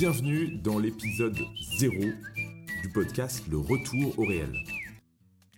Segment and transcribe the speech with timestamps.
[0.00, 1.36] Bienvenue dans l'épisode
[1.78, 1.94] 0
[2.82, 4.50] du podcast Le Retour au réel.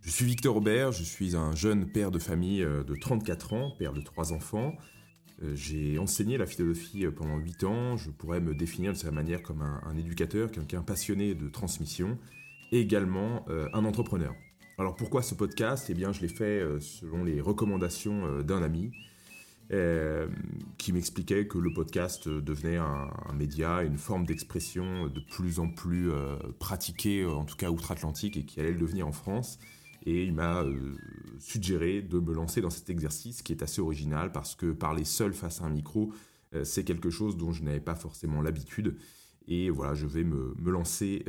[0.02, 3.70] Je suis Victor Aubert, je suis un jeune père de famille euh, de 34 ans,
[3.78, 4.74] père de trois enfants.
[5.44, 9.12] Euh, j'ai enseigné la philosophie euh, pendant 8 ans, je pourrais me définir de cette
[9.12, 12.18] manière comme un, éducateur, quelqu'un passionné de transmission,
[12.72, 14.34] et également un entrepreneur.
[14.76, 15.86] Alors pourquoi ce podcast?
[15.88, 18.90] Eh bien je l'ai fait selon les recommandations d'un ami
[20.76, 26.10] qui m'expliquait que le podcast devenait un, média, une forme d'expression de plus en plus
[26.10, 29.58] euh, pratiquée, en tout cas outre-Atlantique, et qui allait le devenir en France.
[30.04, 30.94] Et il m'a euh,
[31.38, 35.32] suggéré de me lancer dans cet exercice qui est assez original parce que parler seul
[35.32, 36.12] face à un micro,
[36.64, 38.98] c'est quelque chose dont je n'avais pas forcément l'habitude.
[39.48, 41.24] Et voilà, je vais me, lancer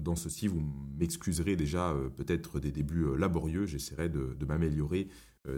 [0.00, 0.48] dans ceci.
[0.48, 0.60] Vous
[0.98, 3.66] m'excuserez déjà peut-être des débuts laborieux.
[3.66, 5.06] J'essaierai de m'améliorer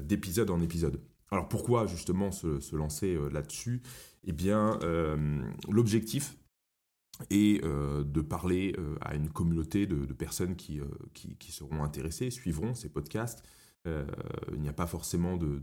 [0.02, 1.00] d'épisode en épisode.
[1.30, 3.82] Alors pourquoi justement se, lancer euh, là-dessus?
[4.24, 6.36] Eh bien, euh, l'objectif
[7.30, 10.80] est euh, de parler à une communauté de, personnes qui,
[11.50, 13.44] seront intéressées, suivront ces podcasts.
[13.86, 15.60] il n'y a pas forcément de,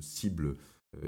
[0.00, 0.56] cible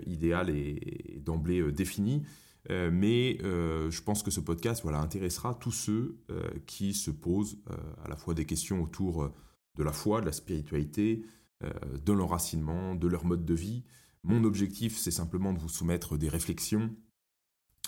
[0.07, 2.23] idéale et, d'emblée définie.
[2.69, 6.19] mais je pense que ce podcast voilà, intéressera tous ceux
[6.67, 7.59] qui se posent
[8.05, 9.33] à la fois des questions autour
[9.77, 11.25] de la foi, de la spiritualité,
[12.05, 13.85] de l'enracinement, de leur mode de vie.
[14.23, 16.95] Mon objectif, c'est simplement de vous soumettre des réflexions,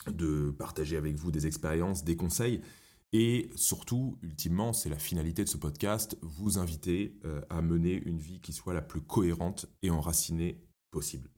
[0.08, 2.60] de partager avec vous des expériences, des conseils,
[3.12, 8.18] et surtout, ultimement, c'est la finalité de ce podcast, vous inviter euh, à mener une
[8.18, 11.30] vie qui soit la plus cohérente et enracinée possible.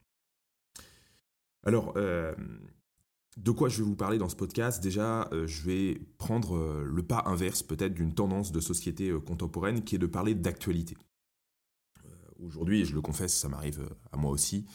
[1.64, 2.34] Alors, euh,
[3.36, 4.82] de quoi je vais vous parler dans ce podcast?
[4.82, 9.98] Déjà, je vais prendre le pas inverse peut-être d'une tendance de société contemporaine qui est
[9.98, 10.96] de parler d'actualité
[12.40, 14.66] aujourd'hui, et je le confesse, ça m'arrive euh, à moi aussi,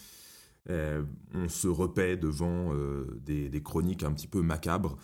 [0.69, 4.97] euh, on se repaît devant euh, des, chroniques un petit peu macabres.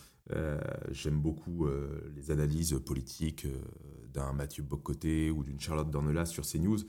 [0.91, 1.67] J'aime beaucoup
[2.13, 3.47] les analyses politiques
[4.13, 6.79] d'un Mathieu Bocoté ou d'une Charlotte Dornelas sur CNews.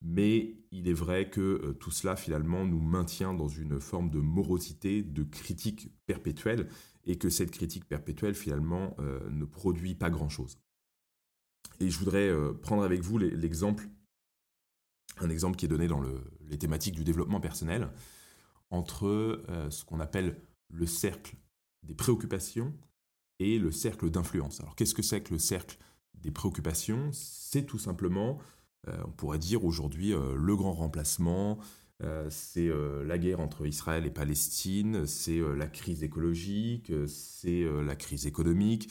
[0.00, 5.02] Mais il est vrai que tout cela, finalement, nous maintient dans une forme de morosité,
[5.02, 6.66] de critique perpétuelle,
[7.04, 8.96] et que cette critique perpétuelle, finalement,
[9.30, 10.58] ne produit pas grand-chose.
[11.80, 13.86] Et je voudrais prendre avec vous l'exemple
[15.20, 16.02] un exemple qui est donné dans
[16.48, 17.88] les thématiques du développement personnel,
[18.70, 20.36] entre euh, ce qu'on appelle
[20.68, 21.36] le cercle
[21.82, 22.74] des préoccupations
[23.38, 24.60] et le cercle d'influence.
[24.60, 25.78] Alors qu'est-ce que c'est que le cercle
[26.14, 27.10] des préoccupations?
[27.12, 28.38] C'est tout simplement,
[28.88, 31.58] euh, on pourrait dire aujourd'hui, euh, le grand remplacement,
[32.30, 32.70] c'est
[33.06, 38.88] la guerre entre Israël et Palestine, c'est la crise écologique, c'est la crise économique,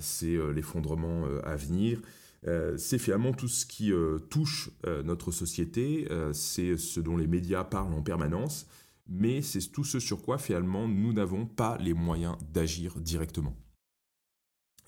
[0.00, 2.02] c'est l'effondrement à venir.
[2.46, 7.26] Euh, c'est finalement tout ce qui euh, touche euh, notre société, c'est ce dont les
[7.26, 8.66] médias parlent en permanence,
[9.08, 13.56] mais c'est tout ce sur quoi finalement nous n'avons pas les moyens d'agir directement.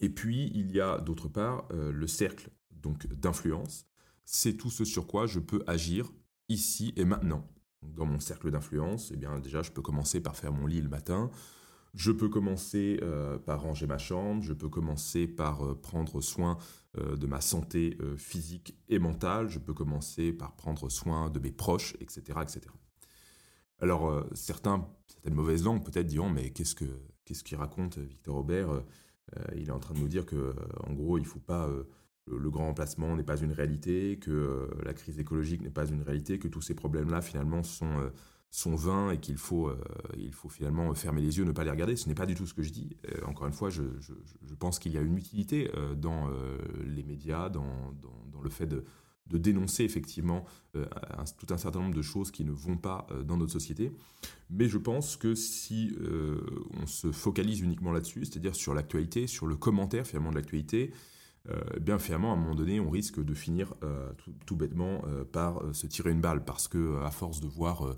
[0.00, 3.87] Et puis il y a d'autre part le cercle donc d'influence,
[4.25, 6.12] c'est tout ce sur quoi je peux agir
[6.48, 7.47] ici et maintenant.
[7.82, 10.88] Dans mon cercle d'influence, eh bien déjà je peux commencer par faire mon lit le
[10.88, 11.31] matin,
[11.94, 13.00] je peux commencer
[13.47, 16.58] par ranger ma chambre, je peux commencer par prendre soin
[16.97, 21.94] de ma santé physique et mentale, je peux commencer par prendre soin de mes proches,
[22.00, 22.38] etc.
[22.43, 22.60] etc.
[23.81, 26.87] Alors, certains, certaines mauvaises langues peut-être diront, mais qu'est-ce que
[27.25, 28.82] qu'est-ce qu'il raconte Victor Aubert
[29.54, 30.54] Il est en train de nous dire que,
[30.87, 31.69] en gros, il ne faut pas
[32.26, 36.38] le, grand remplacement n'est pas une réalité, que la crise écologique n'est pas une réalité,
[36.38, 38.10] que tous ces problèmes-là finalement sont
[38.50, 39.76] sont vains et qu'il faut, euh,
[40.16, 41.97] il faut finalement fermer les yeux, ne pas les regarder.
[41.97, 42.97] Ce n'est pas du tout ce que je dis.
[43.06, 43.82] Euh, encore une fois, je,
[44.59, 46.28] pense qu'il y a une utilité euh, dans
[46.84, 47.94] les médias, dans,
[48.42, 48.84] le fait de,
[49.26, 53.53] de dénoncer effectivement tout un certain nombre de choses qui ne vont pas dans notre
[53.53, 53.92] société.
[54.48, 55.94] Mais je pense que si
[56.81, 60.92] on se focalise uniquement là-dessus, c'est-à-dire sur l'actualité, sur le commentaire finalement de l'actualité,
[61.48, 63.75] eh bien finalement à un moment donné on risque de finir
[64.19, 67.97] tout, tout, bêtement par se tirer une balle parce que à force de voir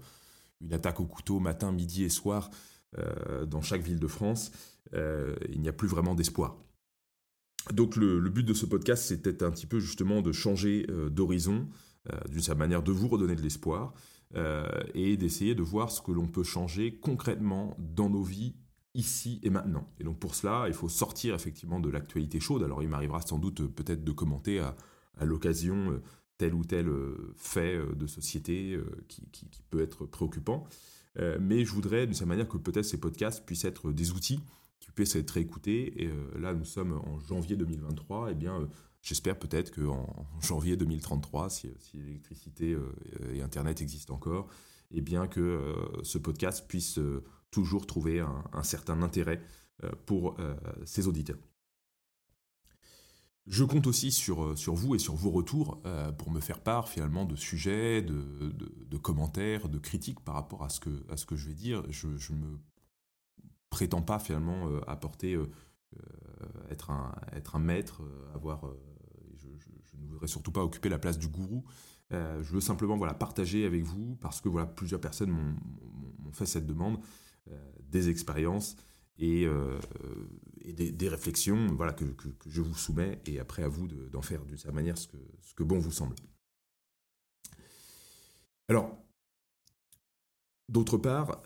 [0.60, 2.50] une attaque au couteau matin, midi et soir
[2.98, 4.50] euh, dans chaque ville de France,
[4.94, 6.56] euh, il n'y a plus vraiment d'espoir.
[7.72, 11.68] Donc le, but de ce podcast, c'était un petit peu justement de changer euh, d'horizon,
[12.30, 13.92] d'une certaine manière de vous redonner de l'espoir,
[14.94, 18.54] et d'essayer de voir ce que l'on peut changer concrètement dans nos vies
[18.94, 19.86] ici et maintenant.
[20.00, 22.62] Et donc pour cela, il faut sortir effectivement de l'actualité chaude.
[22.62, 24.76] Alors il m'arrivera sans doute peut-être de commenter à,
[25.18, 26.00] à l'occasion
[26.40, 29.22] tel ou tel euh, fait euh, de société euh, qui,
[29.68, 30.64] peut être préoccupant.
[31.38, 34.40] mais je voudrais, d'une certaine manière, que peut-être ces podcasts puissent être des outils
[34.80, 36.02] qui puissent être écoutés.
[36.02, 38.28] Et là, nous sommes en janvier 2023.
[38.28, 38.68] Et eh bien,
[39.00, 42.76] j'espère peut-être qu'en janvier 2033, si, l'électricité
[43.32, 44.48] et Internet existent encore,
[44.90, 45.60] et eh bien que
[46.02, 46.98] ce podcast puisse
[47.52, 49.40] toujours trouver un, certain intérêt
[50.06, 50.36] pour
[50.84, 51.38] ses auditeurs.
[53.50, 55.82] Je compte aussi sur, sur vous et sur vos retours
[56.18, 60.78] pour me faire part finalement de sujets, de, commentaires, de critiques par rapport à ce
[60.78, 61.82] que, à ce que je vais dire.
[61.90, 62.58] Je ne me
[63.68, 65.36] prétends pas finalement apporter,
[66.70, 68.02] être, un, être un maître,
[68.34, 68.62] avoir
[69.90, 71.64] je ne voudrais surtout pas occuper la place du gourou.
[72.12, 76.46] Euh, je veux simplement voilà, partager avec vous, parce que voilà, plusieurs personnes m'ont fait
[76.46, 76.98] cette demande,
[77.48, 78.76] euh, des expériences
[79.20, 79.78] et, euh,
[80.64, 82.04] des, réflexions voilà, que,
[82.46, 85.54] je vous soumets, et après à vous d'en faire d'une certaine manière ce que, ce
[85.54, 86.14] que bon vous semble.
[88.68, 88.96] Alors,
[90.68, 91.42] D'autre part,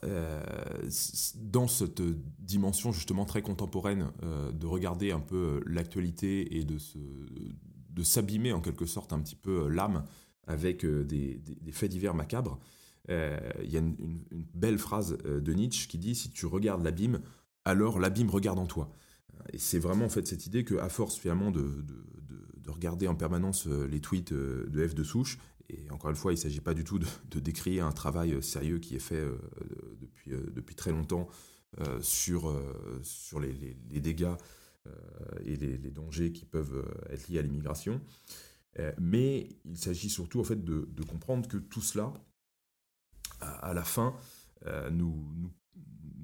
[1.36, 2.02] dans cette
[2.38, 6.98] dimension justement très contemporaine de regarder un peu l'actualité et de se,
[7.94, 10.04] de s'abîmer en quelque sorte un petit peu euh, l'âme
[10.46, 11.40] avec euh, des,
[11.72, 12.58] faits divers macabres.
[13.10, 14.24] Euh, il y a une,
[14.54, 17.20] belle phrase de Nietzsche qui dit Si tu regardes l'abîme,
[17.64, 18.90] alors l'abîme regarde en toi.
[19.52, 23.66] Et c'est vraiment en fait cette idée qu'à force finalement de, de, regarder en permanence
[23.66, 25.38] les tweets de F de souche,
[25.68, 28.78] et encore une fois, il ne s'agit pas du tout de, décrire un travail sérieux
[28.78, 29.22] qui est fait
[30.00, 31.28] depuis, depuis très longtemps
[32.00, 32.52] sur,
[33.02, 33.52] sur les,
[33.90, 34.34] les dégâts
[34.86, 38.02] euh, et les, dangers qui peuvent euh, être liés à l'immigration.
[38.78, 42.12] Euh, mais il s'agit surtout en fait de, comprendre que tout cela,
[43.40, 44.14] à, la fin,
[44.90, 45.50] nous, nous,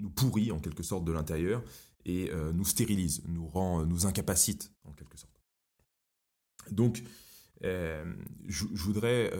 [0.08, 1.62] pourrit en quelque sorte de l'intérieur
[2.06, 5.38] et nous stérilise, nous rend, nous incapacite en quelque sorte.
[6.70, 7.02] Donc,
[7.62, 9.30] je, voudrais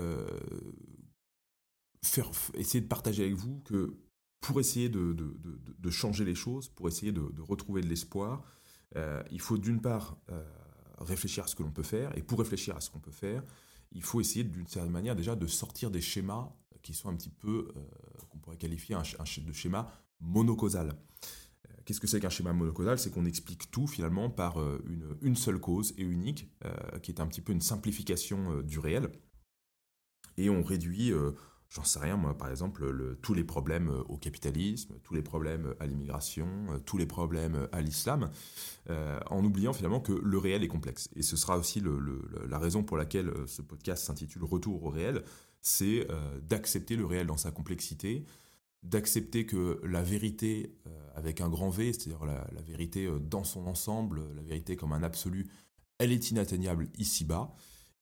[2.03, 3.97] faire, essayer de partager avec vous que
[4.41, 8.43] pour essayer de, changer les choses, pour essayer de, retrouver de l'espoir,
[8.97, 10.43] euh, il faut d'une part euh,
[10.99, 13.45] réfléchir à ce que l'on peut faire, et pour réfléchir à ce qu'on peut faire,
[13.93, 16.53] il faut essayer d'une certaine manière déjà de sortir des schémas
[16.83, 17.81] qui sont un petit peu, euh,
[18.31, 20.95] qu'on pourrait qualifier de schéma monocausal.
[21.85, 22.99] Qu'est-ce que c'est qu'un schéma monocausal?
[22.99, 26.49] C'est qu'on explique tout finalement par une, une, seule cause et unique,
[27.03, 29.11] qui est un petit peu une simplification du réel.
[30.37, 31.13] Et on réduit
[31.71, 35.75] j'en sais rien, moi, par exemple, tous les problèmes euh, au capitalisme, tous les problèmes
[35.79, 38.31] à l'immigration, euh, tous les problèmes à l'islam,
[38.91, 41.09] euh, en oubliant finalement que le réel est complexe.
[41.15, 41.83] Et ce sera aussi
[42.49, 45.23] la raison pour laquelle ce podcast s'intitule Retour au réel,
[45.63, 46.09] c'est
[46.49, 48.25] d'accepter le réel dans sa complexité,
[48.83, 50.75] d'accepter que la vérité
[51.15, 55.49] avec un grand V, c'est-à-dire la, vérité dans son ensemble, la vérité comme un absolu,
[55.99, 57.55] elle est inatteignable ici-bas,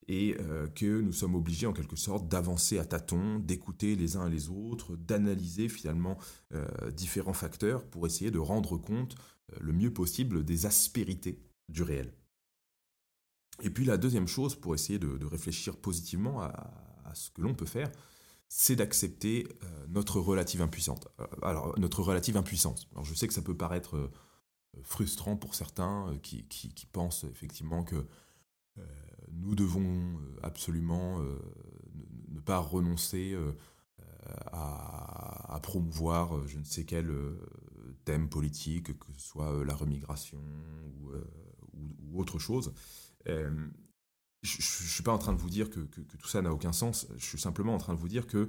[0.09, 4.27] et euh, que nous sommes obligés en quelque sorte d'avancer à tâtons, d'écouter les uns
[4.27, 6.17] et les autres, d'analyser finalement
[6.55, 9.17] euh, différents facteurs pour essayer de rendre compte
[9.53, 12.15] euh, le mieux possible des aspérités du réel.
[13.63, 16.73] Et puis la deuxième chose pour essayer de, réfléchir positivement à,
[17.15, 17.91] ce que l'on peut faire,
[18.49, 19.47] c'est d'accepter
[19.89, 21.01] notre relative impuissance.
[21.43, 22.89] alors notre relative impuissance.
[22.93, 24.11] Alors je sais que ça peut paraître
[24.83, 28.07] frustrant pour certains qui, qui pensent effectivement que
[29.33, 31.39] nous devons euh, absolument euh,
[32.29, 33.53] ne, pas renoncer euh,
[34.53, 37.13] à, promouvoir je ne sais quel
[38.05, 40.39] thème politique, que ce soit la remigration
[41.03, 42.73] ou, autre chose.
[44.43, 47.07] Je ne suis pas en train de vous dire que, tout ça n'a aucun sens,
[47.17, 48.49] je suis simplement en train de vous dire que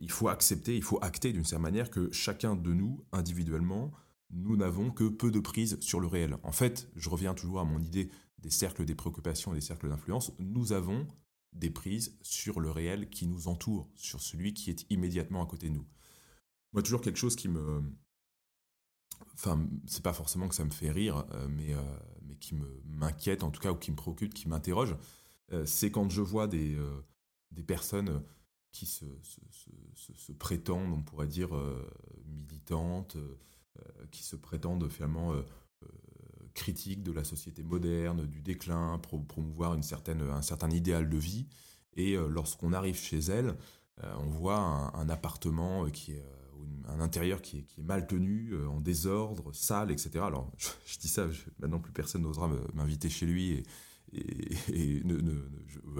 [0.00, 3.90] il faut accepter, il faut acter d'une certaine manière que chacun de nous, individuellement,
[4.30, 6.36] nous n'avons que peu de prise sur le réel.
[6.44, 8.08] En fait, je reviens toujours à mon idée
[8.44, 11.08] des cercles des préoccupations et des cercles d'influence, nous avons
[11.54, 15.68] des prises sur le réel qui nous entoure, sur celui qui est immédiatement à côté
[15.68, 15.86] de nous.
[16.72, 17.82] Moi, toujours quelque chose qui me...
[19.34, 21.80] Enfin, c'est pas forcément que ça me fait rire, euh, mais, euh,
[22.34, 22.54] mais qui
[22.86, 24.96] m'inquiète en tout cas, ou qui me préoccupe, qui m'interroge,
[25.52, 26.76] euh, c'est quand je vois des,
[27.50, 28.22] des personnes
[28.72, 31.50] qui se, se, prétendent, on pourrait dire,
[32.26, 33.16] militantes,
[34.10, 35.32] qui se prétendent finalement
[36.54, 41.18] critique de la société moderne, du déclin, pour promouvoir une certaine, un certain idéal de
[41.18, 41.46] vie.
[41.96, 43.56] Et euh, lorsqu'on arrive chez elle,
[44.02, 46.24] euh, on voit un, appartement qui est
[46.64, 50.20] euh, un intérieur qui est, mal tenu, en désordre, sale, etc.
[50.20, 51.26] Alors, je, dis ça,
[51.58, 53.62] maintenant plus personne n'osera m'inviter chez lui et,
[54.12, 55.18] et, ne,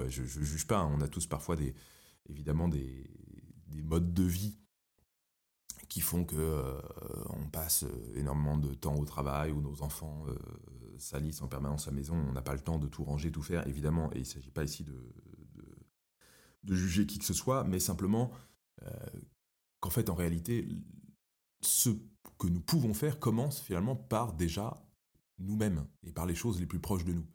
[0.09, 0.79] je juge pas.
[0.79, 0.91] Hein.
[0.93, 1.55] On a tous parfois
[2.29, 3.09] évidemment des,
[3.67, 4.57] des modes de vie
[5.89, 6.81] qui font que euh,
[7.29, 10.35] on passe euh, énormément de temps au travail où nos enfants euh,
[10.97, 13.41] salissent en permanence à la maison, on n'a pas le temps de tout ranger, tout
[13.41, 14.93] faire, évidemment, et il ne s'agit pas ici de,
[16.63, 18.31] de, juger qui que ce soit, mais simplement
[19.85, 20.67] qu'en fait, en réalité,
[21.61, 21.91] ce
[22.39, 24.83] que nous pouvons faire commence finalement par déjà
[25.37, 27.27] nous-mêmes et par les choses les plus proches de nous.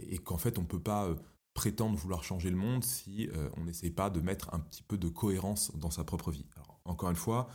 [0.00, 1.08] et qu'en fait, on ne peut pas
[1.54, 5.08] prétendre vouloir changer le monde si on n'essaye pas de mettre un petit peu de
[5.08, 6.44] cohérence dans sa propre vie.
[6.84, 7.48] Encore une fois,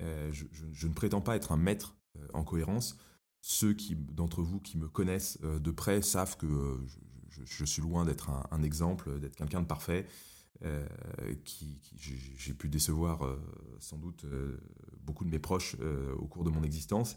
[0.00, 1.96] euh, je, ne prétends pas être un maître
[2.34, 2.98] en cohérence.
[3.40, 3.74] Ceux
[4.12, 6.86] d'entre vous qui me connaissent de près savent que
[7.28, 10.06] je, suis loin d'être un, exemple, d'être quelqu'un de parfait.
[11.44, 13.20] Qui, j'ai pu décevoir
[13.78, 14.26] sans doute
[15.02, 15.76] beaucoup de mes proches
[16.18, 17.16] au cours de mon existence.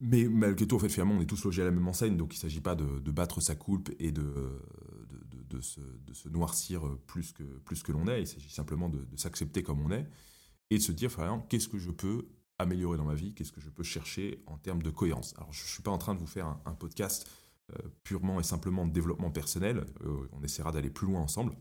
[0.00, 2.32] Mais malgré tout, en fait, finalement, on est tous logés à la même enseigne, donc
[2.32, 4.22] il ne s'agit pas de, battre sa coulpe et de,
[5.60, 8.22] se, noircir plus que, plus que l'on est.
[8.22, 10.06] Il s'agit simplement de, s'accepter comme on est
[10.70, 11.10] et de se dire,
[11.48, 13.34] qu'est-ce que je peux améliorer dans ma vie?
[13.34, 15.34] Qu'est-ce que je peux chercher en termes de cohérence?
[15.36, 17.28] Alors, je ne suis pas en train de vous faire un, podcast
[17.72, 19.84] euh, purement et simplement de développement personnel.
[20.04, 21.56] Euh, on essaiera d'aller plus loin ensemble,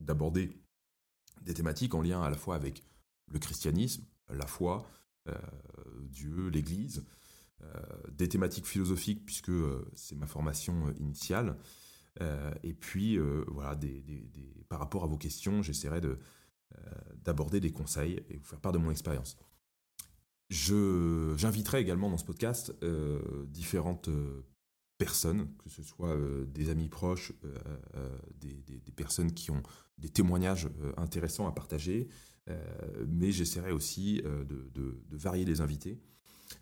[0.00, 0.52] d'aborder
[1.42, 2.82] des thématiques en lien à la fois avec
[3.30, 4.86] le christianisme, la foi,
[5.28, 5.34] euh,
[6.02, 7.04] Dieu, l'Église,
[7.62, 7.66] euh,
[8.10, 11.56] des thématiques philosophiques, puisque euh, c'est ma formation initiale.
[12.64, 13.78] et puis, voilà,
[14.68, 16.00] par rapport à vos questions, j'essaierai
[17.24, 19.38] d'aborder des conseils et vous faire part de mon expérience.
[20.50, 22.74] J'inviterai également dans ce podcast
[23.46, 24.10] différentes
[24.98, 26.16] personnes, que ce soit
[26.48, 27.32] des amis proches,
[28.40, 29.62] des, personnes qui ont
[29.98, 32.08] des témoignages intéressants à partager,
[33.06, 36.00] mais j'essaierai aussi de, varier les invités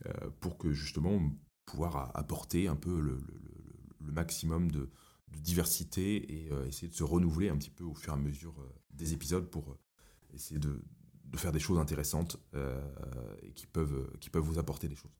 [0.07, 1.21] euh, pour que justement
[1.64, 3.19] pouvoir apporter un peu le,
[4.00, 4.90] maximum de,
[5.38, 8.59] diversité et euh, essayer de se renouveler un petit peu au fur et à mesure
[8.59, 9.76] euh, des épisodes pour
[10.33, 10.83] essayer de,
[11.37, 12.38] faire des choses intéressantes
[13.43, 15.11] et qui peuvent, qui peuvent vous apporter des choses.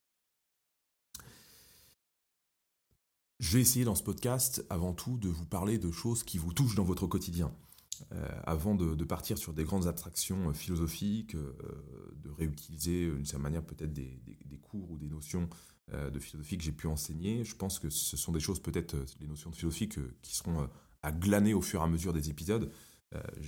[3.39, 6.55] Je vais essayer dans ce podcast avant tout de vous parler de choses qui vous
[6.55, 7.55] touchent dans votre quotidien.
[8.13, 11.53] Euh, avant de, partir sur des grandes abstractions euh, philosophiques, euh,
[12.23, 14.21] de réutiliser d'une certaine manière peut-être des,
[14.63, 15.49] cours ou des notions
[15.93, 19.29] de philosophie que j'ai pu enseigner, je pense que ce sont des choses peut-être, les
[19.29, 20.69] notions de philosophie qui seront
[21.03, 22.73] à glaner au fur et à mesure des épisodes.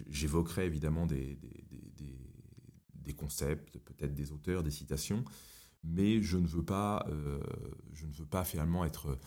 [0.09, 1.37] J'évoquerai évidemment des,
[3.17, 5.25] concepts, peut-être des auteurs, des citations,
[5.83, 7.05] mais je ne veux pas,
[7.93, 9.19] je ne veux pas finalement être,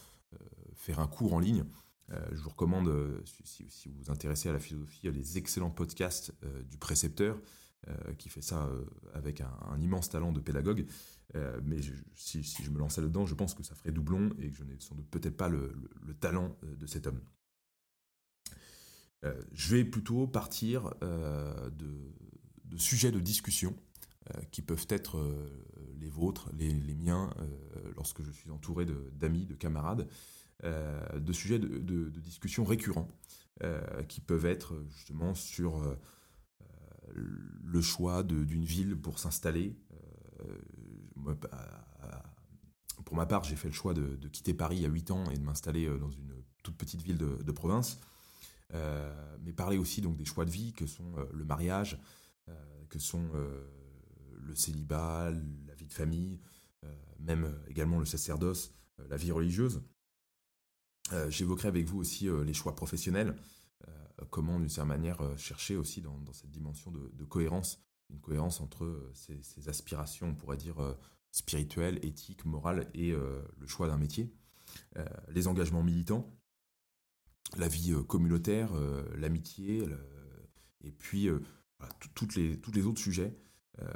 [0.76, 1.66] faire un cours en ligne.
[2.12, 6.34] Euh, je vous recommande, euh, si, vous vous intéressez à la philosophie, les excellents podcasts
[6.44, 7.40] euh, du précepteur,
[8.20, 8.70] qui fait ça
[9.16, 10.86] avec un, immense talent de pédagogue.
[11.64, 11.78] mais
[12.14, 14.80] si, je me lançais là-dedans, je pense que ça ferait doublon et que je n'ai
[14.80, 15.74] sans doute peut-être pas le,
[16.20, 17.20] talent de cet homme.
[19.24, 23.76] je vais plutôt partir de, sujets de discussion
[24.52, 25.18] qui peuvent être
[26.00, 27.34] les vôtres, les, miens,
[27.96, 30.08] lorsque je suis entouré d'amis, de, camarades,
[30.64, 33.10] de sujets de, discussion récurrents
[33.64, 35.96] euh, qui peuvent être justement sur euh,
[37.14, 39.76] le choix d'une ville pour s'installer.
[41.16, 41.36] Bah,
[43.06, 45.44] pour ma part, j'ai fait le choix de, quitter Paris à 8 ans et de
[45.44, 48.00] m'installer dans une toute petite ville de, province.
[48.72, 52.00] mais parler aussi donc des choix de vie que sont le mariage,
[52.90, 53.30] que sont
[54.32, 55.32] le célibat,
[55.68, 56.40] la vie de famille,
[57.20, 58.74] même également le sacerdoce,
[59.10, 59.82] la vie religieuse.
[61.14, 63.36] Euh, j'évoquerai avec vous aussi euh, les choix professionnels,
[63.88, 63.92] euh,
[64.30, 69.70] comment d'une certaine manière chercher aussi dans, cette dimension de, cohérence, une cohérence entre ces,
[69.70, 70.76] aspirations, on pourrait dire,
[71.32, 74.34] spirituelles, éthiques, morales et le choix d'un métier,
[75.30, 76.30] les engagements militants,
[77.58, 78.74] la vie communautaire,
[79.16, 79.86] l'amitié,
[80.82, 81.30] et puis
[82.14, 83.34] toutes les, tous les autres sujets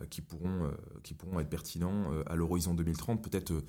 [0.09, 0.71] qui, pourront,
[1.03, 3.21] qui pourront être pertinents à l'horizon 2030.
[3.21, 3.63] Peut-être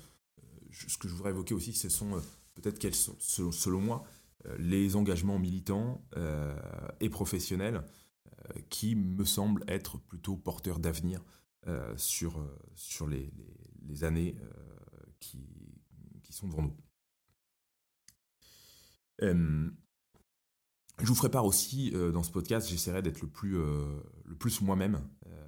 [0.71, 2.21] ce que je voudrais évoquer aussi, ce sont
[2.61, 3.15] peut-être quels sont,
[3.51, 4.03] selon, moi,
[4.45, 6.55] euh, les engagements militants euh,
[6.99, 7.83] et professionnels
[8.27, 11.23] euh, qui me semblent être plutôt porteurs d'avenir
[11.97, 12.41] sur,
[12.75, 13.29] sur les,
[14.05, 14.37] années
[15.19, 15.45] qui,
[16.23, 16.77] qui, sont devant nous.
[19.19, 23.57] je vous ferai part aussi dans ce podcast, j'essaierai d'être le plus,
[24.39, 25.05] plus moi-même,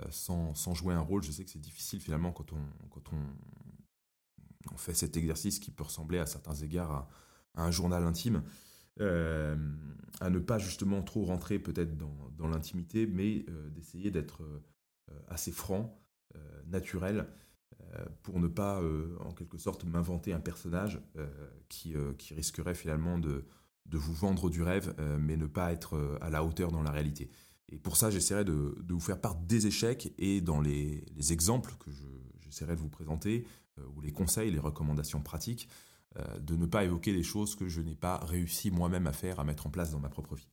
[0.09, 1.23] sans, sans, jouer un rôle.
[1.23, 3.21] Je sais que c'est difficile finalement quand on, quand on,
[4.71, 7.09] on fait cet exercice qui peut ressembler à certains égards à,
[7.55, 8.43] un journal intime,
[9.01, 9.55] euh,
[10.19, 14.59] à ne pas justement trop rentrer peut-être dans, l'intimité, mais euh, d'essayer d'être euh,
[15.27, 15.95] assez franc,
[16.67, 17.27] naturel,
[18.21, 18.79] pour ne pas
[19.21, 21.01] en quelque sorte m'inventer un personnage
[21.69, 23.45] qui, qui, risquerait finalement de,
[23.87, 27.31] de, vous vendre du rêve, mais ne pas être à la hauteur dans la réalité.
[27.69, 31.33] Et pour ça, j'essaierai de, de, vous faire part des échecs et dans les, les
[31.33, 31.89] exemples que
[32.49, 33.45] j'essaierai de vous présenter,
[33.77, 35.69] euh, ou les conseils, les recommandations pratiques,
[36.17, 39.39] euh, de ne pas évoquer des choses que je n'ai pas réussi moi-même à faire,
[39.39, 40.49] à mettre en place dans ma propre vie.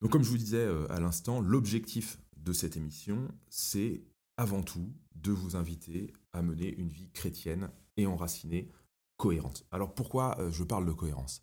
[0.00, 4.04] Donc comme je vous disais euh, à l'instant, l'objectif de cette émission, c'est
[4.36, 8.70] avant tout de vous inviter à mener une vie chrétienne et enracinée,
[9.16, 9.66] cohérente.
[9.72, 11.42] Alors pourquoi je parle de cohérence?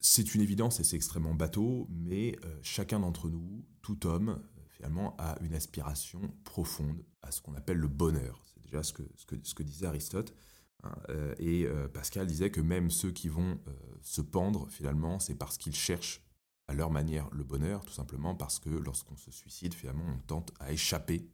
[0.00, 4.42] C'est une évidence et c'est extrêmement bateau, mais chacun d'entre nous, tout homme,
[4.76, 8.42] finalement à une aspiration profonde, à ce qu'on appelle le bonheur.
[8.44, 10.34] C'est déjà ce que, ce, que, ce que disait Aristote.
[10.82, 10.94] Hein,
[11.38, 13.58] et Pascal disait que même ceux qui vont
[14.02, 16.22] se pendre, finalement, c'est parce qu'ils cherchent
[16.68, 20.52] à leur manière le bonheur, tout simplement parce que lorsqu'on se suicide, finalement, on tente
[20.60, 21.30] à échapper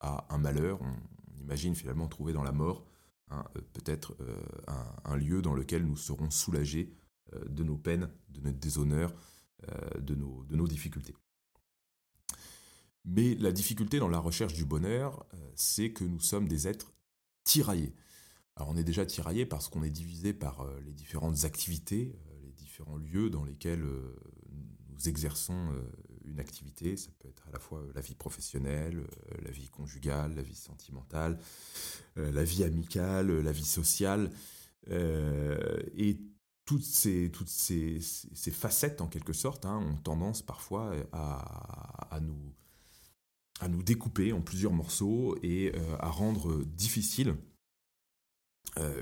[0.00, 0.80] à un malheur.
[0.82, 0.94] On,
[1.40, 2.86] imagine finalement trouver dans la mort
[3.28, 4.40] hein, euh, peut-être euh,
[5.04, 6.94] un, lieu dans lequel nous serons soulagés
[7.34, 9.12] euh, de nos peines, de notre déshonneur,
[9.98, 11.14] de, nos, de nos difficultés.
[13.04, 16.92] Mais la difficulté dans la recherche du bonheur, c'est que nous sommes des êtres
[17.44, 17.94] tiraillés.
[18.56, 22.96] Alors on est déjà tiraillés parce qu'on est divisé par les différentes activités, les différents
[22.96, 23.84] lieux dans lesquels
[24.94, 25.82] nous exerçons euh,
[26.24, 30.34] une activité, ça peut être à la fois la vie professionnelle, euh, la vie conjugale,
[30.34, 31.38] la vie sentimentale,
[32.16, 34.30] euh, la vie amicale, la vie sociale,
[34.86, 36.20] et
[36.66, 37.30] toutes ces,
[38.52, 42.52] facettes, en quelque sorte, hein, ont tendance parfois à, nous,
[43.64, 47.34] à nous découper en plusieurs morceaux et à rendre difficile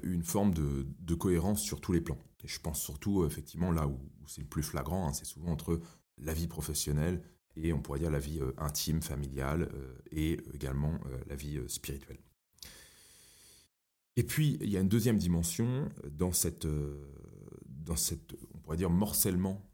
[0.05, 2.19] une forme de, cohérence sur tous les plans.
[2.45, 5.81] Et je pense surtout, effectivement, là où, c'est le plus flagrant, hein, c'est souvent entre
[6.19, 7.23] la vie professionnelle
[7.57, 11.61] et on pourrait dire la vie euh, intime, familiale euh, et également euh, la vie
[11.69, 12.19] spirituelle.
[14.17, 16.67] Et puis, il y a une deuxième dimension dans cette,
[17.67, 19.67] dans cette on pourrait dire, morcellement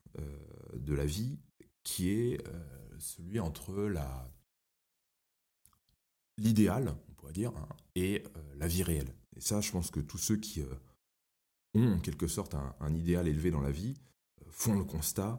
[0.77, 1.41] de la vie,
[1.83, 2.41] qui est
[3.01, 4.31] celui entre la
[6.39, 8.23] l'idéal, on pourrait dire, hein, et
[8.57, 9.15] la vie réelle.
[9.37, 10.63] Et ça, je pense que tous ceux qui
[11.75, 13.95] ont en quelque sorte un, idéal élevé dans la vie
[14.49, 15.39] font le constat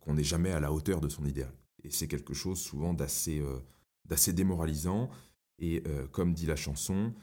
[0.00, 1.52] qu'on n'est jamais à la hauteur de son idéal.
[1.84, 5.10] Et c'est quelque chose souvent d'assez euh, démoralisant.
[5.58, 7.14] Et euh, comme dit la chanson,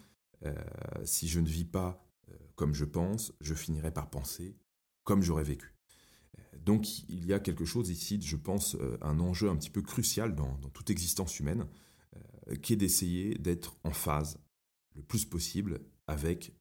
[0.46, 0.54] euh,
[1.04, 2.02] si je ne vis pas
[2.56, 4.58] comme je pense, je finirai par penser
[5.04, 5.76] comme j'aurais vécu.
[6.58, 10.36] Donc il y a quelque chose ici, je pense, un enjeu un petit peu crucial
[10.36, 11.68] dans, toute existence humaine,
[12.62, 14.38] qui est d'essayer d'être en phase
[14.96, 16.53] le plus possible avec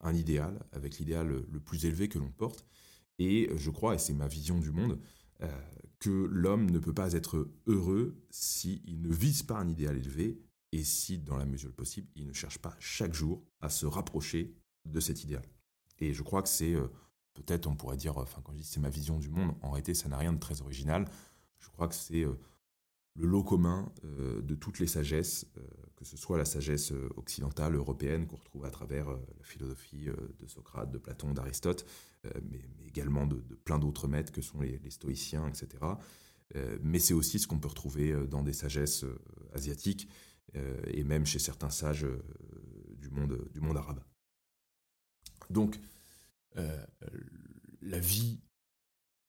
[0.00, 2.64] un idéal, avec l'idéal le plus élevé que l'on porte.
[3.18, 4.98] Et je crois, et c'est ma vision du monde,
[5.98, 10.40] que l'homme ne peut pas être heureux s'il ne vise pas un idéal élevé
[10.72, 14.54] et si, dans la mesure possible, il ne cherche pas chaque jour à se rapprocher
[14.84, 15.44] de cet idéal.
[15.98, 16.88] Et je crois que c'est, euh,
[17.34, 19.94] peut-être on pourrait dire, enfin quand je dis c'est ma vision du monde, en réalité
[19.94, 21.06] ça n'a rien de très original.
[21.58, 22.38] Je crois que c'est euh,
[23.20, 25.46] le lot commun euh, de toutes les sagesses,
[25.96, 30.06] que ce soit la sagesse occidentale, européenne, qu'on retrouve à travers la philosophie
[30.38, 31.84] de Socrate, de Platon, d'Aristote,
[32.24, 35.68] mais, également de, plein d'autres maîtres que sont les, stoïciens, etc.
[36.80, 39.04] mais c'est aussi ce qu'on peut retrouver dans des sagesses
[39.52, 40.08] asiatiques
[40.54, 42.06] et même chez certains sages
[42.96, 44.02] du, monde, du monde arabe.
[45.50, 45.78] Donc,
[46.54, 48.40] la vie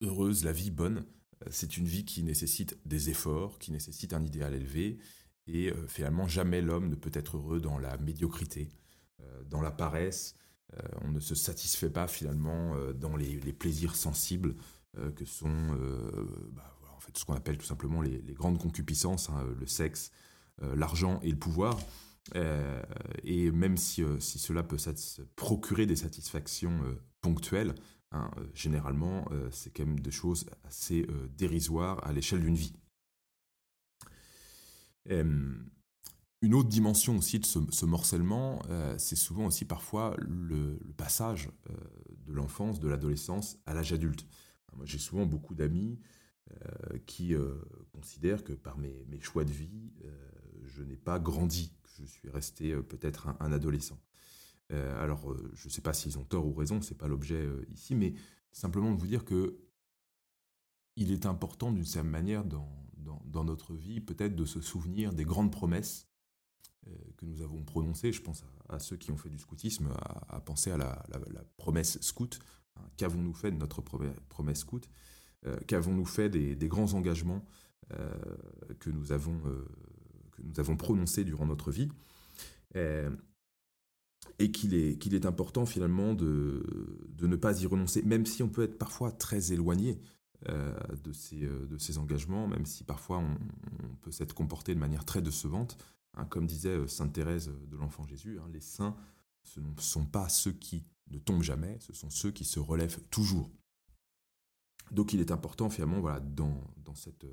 [0.01, 1.05] heureuse, la vie bonne,
[1.49, 4.99] c'est une vie qui nécessite des efforts, qui nécessite un idéal élevé,
[5.47, 8.69] et finalement jamais l'homme ne peut être heureux dans la médiocrité,
[9.49, 10.35] dans la paresse,
[10.73, 14.55] euh, on ne se satisfait pas finalement euh, dans les, plaisirs sensibles
[14.97, 15.67] euh, que sont
[16.51, 20.11] bah, en fait, ce qu'on appelle tout simplement les, grandes concupiscences, hein, le sexe,
[20.75, 21.79] l'argent et le pouvoir.
[23.23, 24.77] et même si, si cela peut
[25.35, 26.79] procurer des satisfactions
[27.21, 27.73] ponctuelles,
[28.11, 32.73] hein, généralement, c'est quand même des choses assez dérisoires à l'échelle d'une vie.
[36.43, 41.73] Une autre dimension aussi de ce, morcellement, euh, c'est souvent aussi parfois le, passage euh,
[42.25, 44.25] de l'enfance, de l'adolescence à l'âge adulte.
[44.75, 45.99] Moi, j'ai souvent beaucoup d'amis
[46.51, 47.35] euh, qui
[47.93, 49.91] considèrent que par mes, choix de vie,
[50.63, 53.99] je n'ai pas grandi, que je suis resté peut-être un, adolescent.
[54.71, 57.93] Alors, je ne sais pas s'ils ont tort ou raison, ce n'est pas l'objet ici,
[57.93, 58.13] mais
[58.51, 59.59] simplement de vous dire que
[60.95, 65.51] il est important d'une certaine manière dans notre vie peut-être de se souvenir des grandes
[65.51, 66.11] promesses
[66.87, 69.93] euh, que nous avons prononcé, je pense à, ceux qui ont fait du scoutisme,
[70.29, 71.05] à, penser à la,
[71.57, 72.39] promesse scout.
[72.75, 72.81] Hein.
[72.97, 74.89] Qu'avons-nous fait de notre promesse scout?
[75.45, 77.45] Euh, Qu'avons-nous fait des, grands engagements
[77.93, 78.11] euh,
[78.79, 79.39] que, nous avons,
[80.31, 81.89] que nous avons prononcés durant notre vie?
[84.41, 86.63] Et qu'il est, important finalement de,
[87.21, 89.99] ne pas y renoncer, même si on peut être parfois très éloigné
[90.47, 95.21] de, ces, de ces engagements, même si parfois on, peut s'être comporté de manière très
[95.21, 95.77] décevante,
[96.15, 98.97] Hein, comme disait euh, Sainte Thérèse de l'Enfant Jésus, hein, les saints,
[99.43, 102.99] ce ne sont pas ceux qui ne tombent jamais, ce sont ceux qui se relèvent
[103.09, 103.49] toujours.
[104.91, 106.61] Donc il est important finalement voilà, dans,
[106.95, 107.25] cette,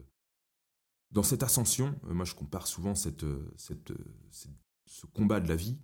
[1.43, 3.27] ascension, euh, moi je compare souvent cette,
[4.87, 5.77] ce combat de la vie,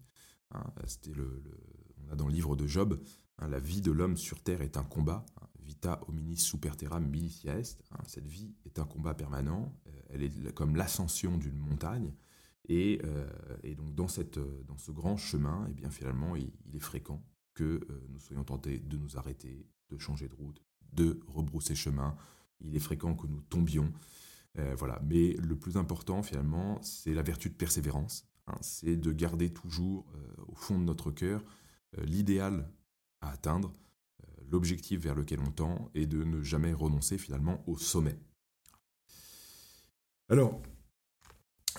[0.55, 1.43] hein, c'était le,
[2.07, 3.01] on a dans le livre de Job,
[3.41, 5.25] la vie de l'homme sur terre est un combat,
[5.61, 7.79] vita hominis super terra militia est.
[7.91, 9.75] Hein, cette vie est un combat permanent,
[10.11, 12.13] elle est comme l'ascension d'une montagne.
[12.69, 13.01] Et,
[13.77, 17.23] donc dans, cette, dans ce grand chemin, eh bien finalement, il, est fréquent
[17.55, 20.63] que nous soyons tentés de nous arrêter, de changer de route,
[20.93, 22.17] de rebrousser chemin.
[22.61, 23.93] Il est fréquent que nous tombions.
[24.77, 25.01] voilà.
[25.05, 28.27] Mais le plus important finalement, c'est la vertu de persévérance.
[28.47, 30.07] Hein, c'est de garder toujours
[30.49, 31.43] au fond de notre cœur
[32.03, 32.69] l'idéal
[33.21, 33.73] à atteindre,
[34.23, 38.19] euh, l'objectif vers lequel on tend et de ne jamais renoncer finalement au sommet.
[40.29, 40.63] Alors,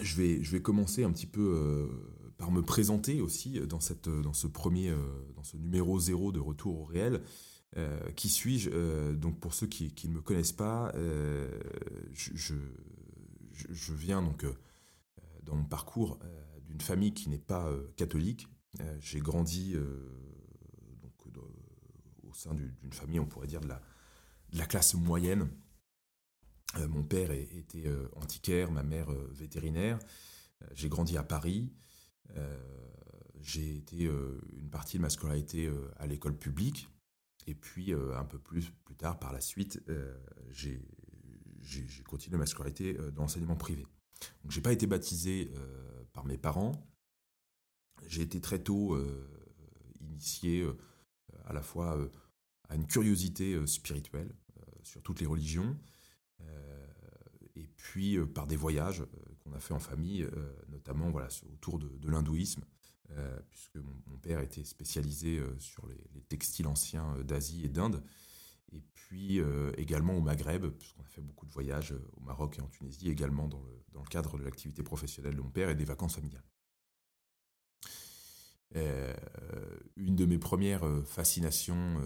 [0.01, 4.09] je vais, je vais commencer un petit peu euh, par me présenter aussi dans, cette,
[4.09, 4.97] dans ce premier, euh,
[5.35, 7.21] dans ce numéro zéro de Retour au réel.
[8.15, 8.69] qui suis-je
[9.15, 10.93] Donc pour ceux qui, ne me connaissent pas,
[12.13, 12.55] je, je,
[13.51, 14.45] je, viens donc
[15.43, 16.17] dans mon parcours
[16.75, 18.47] d'une famille qui n'est pas catholique.
[18.99, 19.75] J'ai grandi
[22.35, 23.81] sein d'une famille, on pourrait dire, de la,
[24.53, 25.49] la classe moyenne.
[26.77, 29.97] Euh, mon père était euh, antiquaire, ma mère euh, vétérinaire.
[30.73, 31.71] j'ai grandi à Paris.
[33.41, 36.89] j'ai été une partie de ma scolarité à l'école publique.
[37.47, 39.83] Et puis, un peu plus, plus tard, par la suite,
[40.49, 40.81] j'ai
[42.07, 43.85] continué ma scolarité dans l'enseignement privé.
[44.43, 45.51] Donc, j'ai pas été baptisé
[46.13, 46.73] par mes parents.
[48.07, 48.97] J'ai été très tôt
[49.99, 50.67] initié
[51.45, 51.97] à la fois
[52.69, 55.77] à une curiosité euh, spirituelle euh, sur toutes les religions,
[56.41, 56.85] euh,
[57.55, 59.03] et puis par des voyages
[59.43, 60.27] qu'on a fait en famille,
[60.69, 62.63] notamment voilà, autour de, l'hindouisme,
[63.49, 68.03] puisque mon, père était spécialisé sur les, textiles anciens d'Asie et d'Inde,
[68.75, 69.39] et puis
[69.77, 73.47] également au Maghreb, puisqu'on a fait beaucoup de voyages au Maroc et en Tunisie, également
[73.47, 76.43] dans le, dans le cadre de l'activité professionnelle de mon père et des vacances familiales.
[79.95, 82.01] une de mes premières fascinations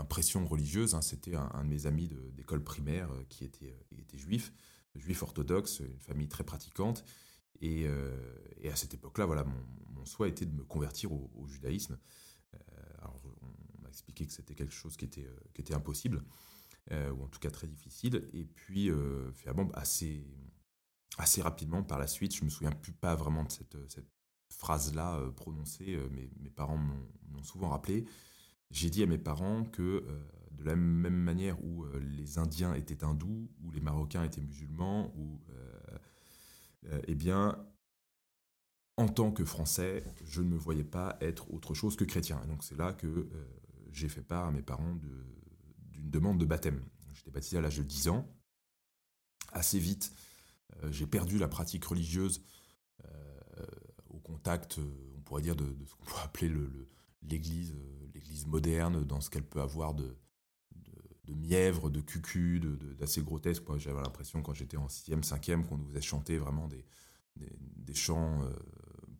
[0.00, 0.94] impression religieuse.
[0.94, 1.02] Hein.
[1.02, 4.52] C'était un, de mes amis d'école primaire euh, qui était, euh, était juif,
[4.96, 7.04] juif orthodoxe, une famille très pratiquante.
[7.60, 8.16] Et, euh,
[8.70, 11.98] à cette époque-là, voilà, mon, souhait était de me convertir au, judaïsme.
[12.98, 13.20] alors,
[13.90, 16.22] expliqué que c'était quelque chose qui était, qui était impossible,
[16.90, 18.28] ou en tout cas très difficile.
[18.32, 18.90] Et puis,
[19.34, 20.26] finalement, assez,
[21.18, 24.08] assez rapidement, par la suite, je me souviens plus pas vraiment de cette, cette
[24.50, 28.06] phrase-là prononcée, mais mes parents m'ont souvent rappelé
[28.70, 30.02] j'ai dit à mes parents que euh,
[30.52, 35.12] de la même manière où euh, les Indiens étaient hindous, ou les Marocains étaient musulmans,
[35.16, 37.58] ou euh, eh bien,
[38.96, 42.40] en tant que Français, je ne me voyais pas être autre chose que chrétien.
[42.44, 43.28] Et donc c'est là que
[43.92, 46.82] j'ai fait part à mes parents d'une demande de baptême.
[47.14, 48.28] J'étais baptisé à l'âge de 10 ans.
[49.52, 50.12] Assez vite,
[50.90, 52.42] j'ai perdu la pratique religieuse
[54.10, 54.78] au contact,
[55.16, 56.52] on pourrait dire, de, ce qu'on pourrait appeler
[57.22, 60.16] l'Église le, moderne, dans ce qu'elle peut avoir de,
[61.28, 62.60] mièvre, de cucu,
[62.98, 63.62] d'assez grotesque.
[63.78, 66.84] J'avais l'impression quand j'étais en 6e, 5e qu'on nous faisait chanter vraiment des,
[67.94, 68.50] chants euh,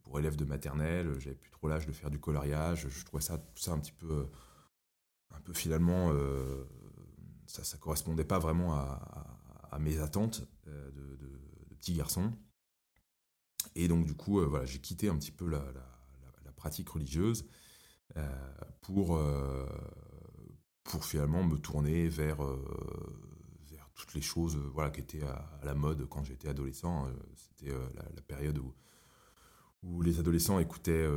[0.04, 1.18] pour élèves de maternelle.
[1.18, 2.87] J'avais plus trop l'âge de faire du coloriage.
[2.88, 4.28] Je trouvais ça, tout ça un petit peu,
[5.54, 6.64] finalement, euh,
[7.46, 12.32] ça, ça correspondait pas vraiment à, mes attentes euh, de, petit garçon.
[13.74, 15.62] Et donc du coup, voilà, j'ai quitté un petit peu la,
[16.56, 17.46] pratique religieuse
[18.18, 18.28] euh,
[18.82, 19.66] pour, euh,
[20.84, 22.62] pour finalement me tourner vers, euh,
[23.70, 27.08] vers toutes les choses voilà, qui étaient à, la mode quand j'étais adolescent.
[27.34, 28.74] C'était la, période où,
[29.82, 31.08] où les adolescents écoutaient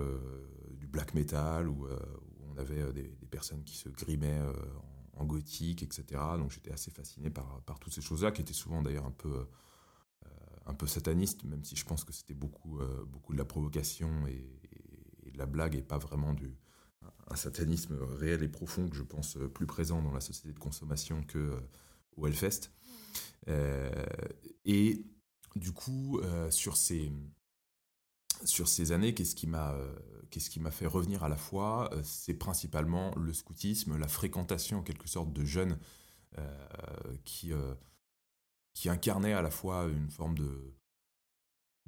[0.78, 1.88] du black metal, où,
[2.54, 4.42] on avait des, personnes qui se grimaient
[5.16, 6.22] en, gothique, etc.
[6.38, 9.48] Donc j'étais assez fasciné par, par toutes ces choses-là, qui étaient souvent d'ailleurs un peu,
[10.66, 14.62] un peu satanistes, même si je pense que c'était beaucoup, beaucoup de la provocation et,
[15.32, 16.56] de la blague et pas vraiment du,
[17.30, 21.24] un satanisme réel et profond que je pense plus présent dans la société de consommation
[21.24, 22.72] que euh, Hellfest.
[23.48, 24.06] Euh,
[24.66, 25.06] et
[25.56, 27.12] du coup, euh, sur ces
[28.46, 29.76] sur ces années, qu'est-ce qui m'a
[30.30, 34.84] qu'est-ce qui m'a fait revenir à la foi C'est principalement le scoutisme, la fréquentation en
[34.84, 35.78] quelque sorte de jeunes
[37.24, 37.52] qui
[38.74, 40.74] qui incarnaient à la fois une forme de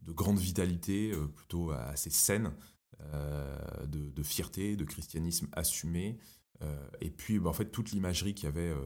[0.04, 2.54] de grande vitalité, plutôt assez saine,
[3.02, 6.18] euh, de, fierté, de christianisme assumé.
[6.62, 8.82] Euh, et puis, bah, en fait, toute l'imagerie qu'il y avait euh,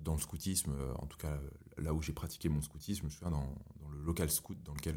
[0.00, 1.38] dans le scoutisme, en tout cas
[1.76, 3.54] là où j'ai pratiqué mon scoutisme, je me souviens dans,
[3.90, 4.96] le local scout dans lequel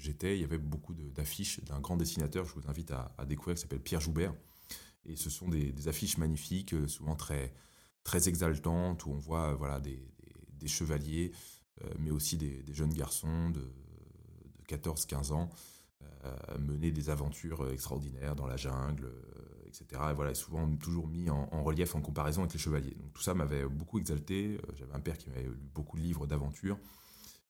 [0.00, 3.62] j'étais, il y avait beaucoup d'affiches d'un grand dessinateur, je vous invite à, découvrir, qui
[3.62, 4.34] s'appelle Pierre Joubert.
[5.06, 7.54] Et ce sont des, affiches magnifiques, souvent très,
[8.04, 10.02] très exaltantes, où on voit voilà, des,
[10.66, 11.32] chevaliers,
[11.98, 15.50] mais aussi des, jeunes garçons de, de 14-15 ans,
[16.24, 19.06] euh, mener des aventures extraordinaires dans la jungle.
[19.06, 20.02] Euh, etc.
[20.10, 22.94] Et voilà, souvent toujours mis en, relief en comparaison avec les chevaliers.
[22.96, 24.58] Donc tout ça m'avait beaucoup exalté.
[24.76, 26.76] J'avais un père qui m'avait lu beaucoup de livres d'aventure.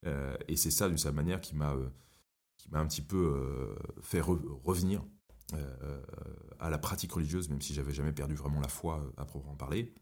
[0.05, 1.75] et c'est ça, d'une certaine manière, qui m'a
[2.61, 5.03] qui m'a un petit peu fait revenir
[6.59, 9.93] à la pratique religieuse, même si j'avais jamais perdu vraiment la foi à proprement parler.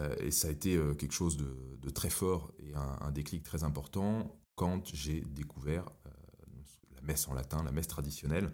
[0.00, 3.64] Euh, et ça a été euh, quelque chose de, très fort et un, déclic très
[3.64, 6.10] important quand j'ai découvert euh,
[6.94, 8.52] la messe en latin, la messe traditionnelle,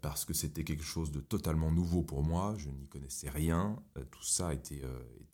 [0.00, 3.80] parce que c'était quelque chose de totalement nouveau pour moi, je n'y connaissais rien,
[4.10, 4.82] tout ça était,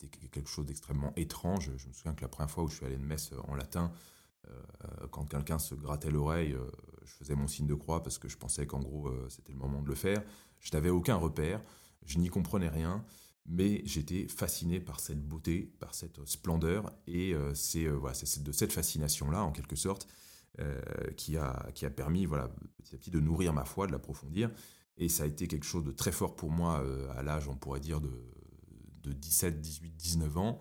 [0.03, 1.70] était quelque chose d'extrêmement étrange.
[1.79, 3.90] Je me souviens que la première fois où je suis allé une messe en latin,
[5.11, 6.57] quand quelqu'un se grattait l'oreille,
[7.05, 9.83] je faisais mon signe de croix parce que je pensais qu'en gros c'était le moment
[9.83, 10.22] de le faire.
[10.61, 11.61] Je n'avais aucun repère,
[12.05, 13.05] je n'y comprenais rien
[13.46, 17.98] mais j'étais fasciné par cette beauté, par cette splendeur, et euh, c'est euh,
[18.40, 20.07] de cette fascination-là, en quelque sorte,
[20.61, 20.81] euh,
[21.16, 22.48] qui, a, qui a permis voilà,
[22.79, 24.50] petit à petit de nourrir ma foi, de l'approfondir,
[24.96, 26.85] et ça a été quelque chose de très fort pour moi
[27.16, 28.12] à l'âge, on pourrait dire, de,
[29.03, 30.59] de 17, 18, 19 ans,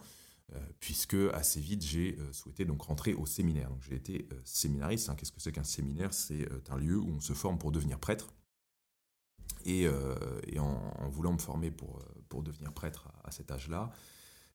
[0.80, 3.70] puisque assez vite j'ai souhaité donc rentrer au séminaire.
[3.70, 5.10] Donc j'ai été séminariste.
[5.10, 5.16] Hein.
[5.16, 6.14] Qu'est-ce que c'est qu'un séminaire?
[6.14, 8.34] C'est un lieu où on se forme pour devenir prêtre.
[9.66, 9.88] Et,
[10.58, 13.92] en, voulant me former pour, pour devenir prêtre à, cet âge-là.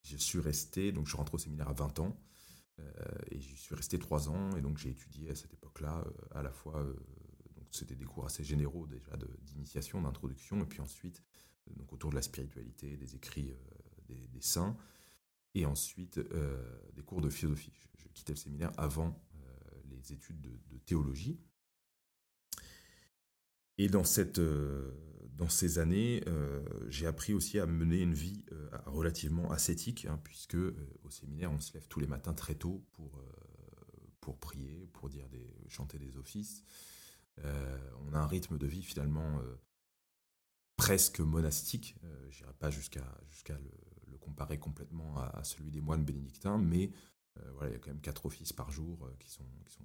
[0.03, 2.17] Je suis resté, donc je rentre au séminaire à 20 ans,
[2.79, 2.85] euh,
[3.31, 6.43] et j'y suis resté 3 ans, et donc j'ai étudié à cette époque-là euh, à
[6.43, 6.93] la fois, euh,
[7.57, 11.23] donc c'était des cours assez généraux déjà d'initiation, d'introduction, et puis ensuite
[11.77, 13.55] donc autour de la spiritualité, des écrits
[14.07, 14.77] des, saints,
[15.55, 17.73] et ensuite des cours de philosophie.
[17.97, 19.21] Je, quittais le séminaire avant
[19.91, 21.41] les études de, théologie.
[23.79, 24.41] Et dans cette
[25.37, 30.21] dans ces années, euh, j'ai appris aussi à mener une vie euh, relativement ascétique, hein,
[30.23, 33.21] puisque euh, au séminaire, on se lève tous les matins très tôt pour,
[34.21, 36.63] pour prier, pour dire des, chanter des offices.
[37.39, 39.41] on a un rythme de vie finalement
[40.77, 41.97] presque monastique.
[42.31, 43.71] Je n'irai pas jusqu'à jusqu'à le,
[44.19, 46.91] comparer complètement à, celui des moines bénédictins, mais
[47.55, 49.85] voilà, il y a quand même quatre offices par jour qui sont, qui sont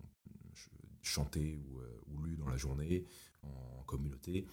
[1.02, 3.06] chantés ou, ou, lus dans la journée
[3.42, 4.46] en communauté.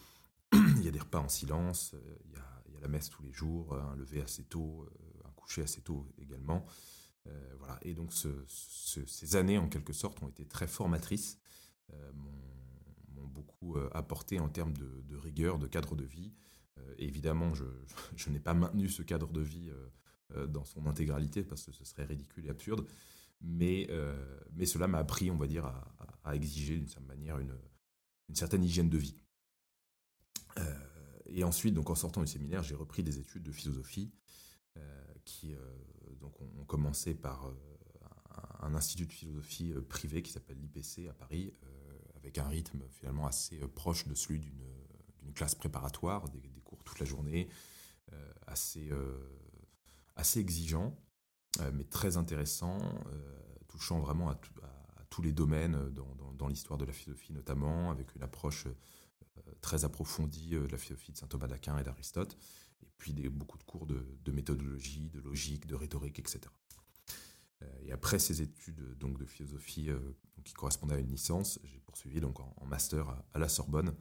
[0.53, 3.33] il y a des repas en silence, euh, il y a, la messe tous les
[3.33, 6.67] jours, un lever assez tôt, euh, un coucher assez tôt également.
[7.27, 7.79] Euh, voilà.
[7.83, 11.39] Et donc ces années, en quelque sorte, ont été très formatrices,
[13.15, 16.35] m'ont beaucoup apporté en termes de, rigueur, de cadre de vie.
[16.99, 17.53] Évidemment,
[18.17, 19.71] je, n'ai pas maintenu ce cadre de vie
[20.49, 22.87] dans son intégralité parce que ce serait ridicule et absurde.
[23.41, 23.89] Mais,
[24.65, 25.67] cela m'a appris, on va dire,
[26.25, 27.57] à, exiger d'une certaine manière une,
[28.35, 29.17] certaine hygiène de vie.
[30.59, 30.75] Euh,
[31.27, 34.13] et ensuite, donc en sortant du séminaire, j'ai repris des études de philosophie
[34.77, 35.59] euh, qui euh,
[36.21, 37.53] donc ont, commencé par
[38.61, 41.53] un, institut de philosophie privé qui s'appelle l'IPC à Paris,
[42.17, 46.29] avec un rythme finalement assez proche de celui d'une classe préparatoire,
[46.87, 47.49] toute la journée,
[48.47, 48.91] assez,
[50.15, 50.97] assez exigeant,
[51.75, 52.79] mais très intéressant,
[53.69, 54.41] touchant vraiment à,
[55.11, 58.67] tous les domaines dans, l'histoire de la philosophie notamment, avec une approche
[59.61, 62.37] très approfondie euh, de la philosophie de saint Thomas d'Aquin et d'Aristote,
[62.83, 66.41] et puis beaucoup de cours de, méthodologie, de logique, de rhétorique, etc.
[67.63, 71.81] Euh, et après ces études donc de philosophie euh, qui correspondaient à une licence, j'ai
[71.81, 73.95] poursuivi donc en, master à, la Sorbonne.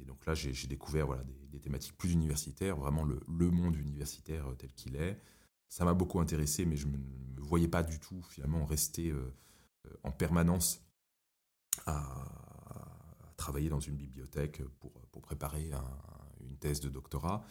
[0.00, 4.72] Et donc là, j'ai découvert voilà, des, thématiques plus universitaires, vraiment le, monde universitaire tel
[4.72, 5.18] qu'il est.
[5.68, 9.14] Ça m'a beaucoup intéressé, mais je ne me, voyais pas du tout finalement rester
[10.02, 10.84] en permanence
[11.86, 12.34] à,
[13.36, 15.70] travailler dans une bibliothèque pour, préparer
[16.40, 17.44] une thèse de doctorat.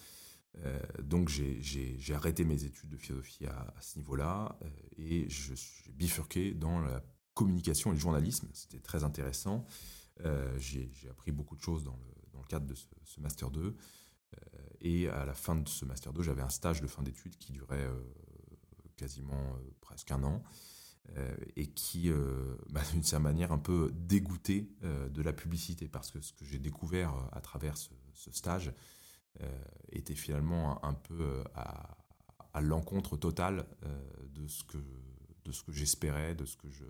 [0.60, 5.92] Euh, donc j'ai arrêté mes études de philosophie à, ce niveau-là euh, et je suis
[5.92, 7.04] bifurqué dans la
[7.34, 8.48] communication et le journalisme.
[8.54, 9.66] C'était très intéressant.
[10.22, 13.76] Euh, j'ai appris beaucoup de choses dans le, cadre de ce, Master 2.
[14.82, 17.52] et à la fin de ce Master 2, j'avais un stage de fin d'études qui
[17.52, 17.88] durait
[18.96, 20.44] quasiment presque un an.
[21.18, 22.56] Euh, et qui euh,
[22.94, 26.60] d'une certaine manière un peu dégoûté euh, de la publicité parce que ce que j'ai
[26.60, 27.92] découvert à travers ce,
[28.32, 28.72] stage
[29.92, 31.98] était finalement un, peu à,
[32.62, 33.66] l'encontre totale
[34.30, 36.86] de ce que j'espérais, de ce que je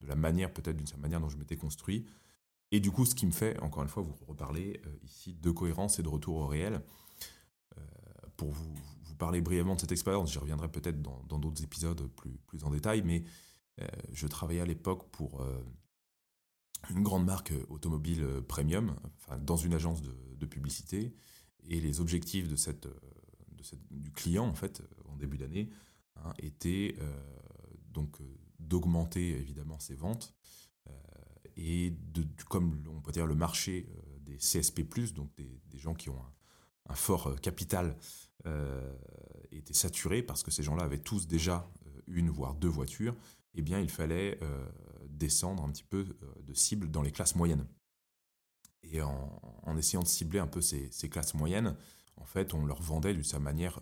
[0.00, 2.06] de la manière peut-être d'une certaine manière dont je m'étais construit.
[2.70, 5.98] Et du coup, ce qui me fait, encore une fois, vous reparler ici de cohérence
[5.98, 6.80] et de retour au réel.
[8.36, 8.74] pour vous,
[9.16, 10.32] parler brièvement de cette expérience.
[10.32, 13.22] J'y reviendrai peut-être dans d'autres épisodes plus, plus en détail, mais
[13.80, 15.62] euh, je travaillais à l'époque pour euh,
[16.90, 20.12] une grande marque automobile euh, premium, enfin, dans une agence de,
[20.46, 21.14] publicité,
[21.70, 25.70] et les objectifs de cette, de cette, du client, en fait, en début d'année,
[26.16, 26.98] hein, étaient
[27.88, 28.18] donc
[28.68, 30.34] d'augmenter évidemment ses ventes,
[31.56, 33.88] et de, comme on peut dire le marché
[34.20, 34.82] des CSP+,
[35.14, 36.20] donc des, gens qui ont
[36.88, 37.96] un, fort capital,
[39.52, 41.70] étaient saturés parce que ces gens-là avaient tous déjà
[42.06, 43.14] une voire deux voitures,
[43.54, 44.38] eh bien il fallait
[45.08, 47.66] descendre un petit peu de cible dans les classes moyennes.
[48.82, 51.76] Et en, essayant de cibler un peu ces, classes moyennes,
[52.16, 53.80] en fait, on leur vendait d'une certaine manière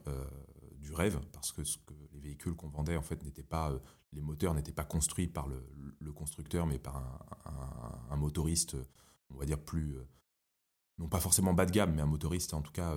[0.83, 3.73] du rêve, parce que, ce que les véhicules qu'on vendait, en fait, n'étaient pas,
[4.13, 6.97] les moteurs n'étaient pas construits par le, constructeur, mais par
[8.11, 8.77] un, motoriste,
[9.31, 9.97] on va dire plus,
[10.99, 12.95] non pas forcément bas de gamme, mais un motoriste en tout cas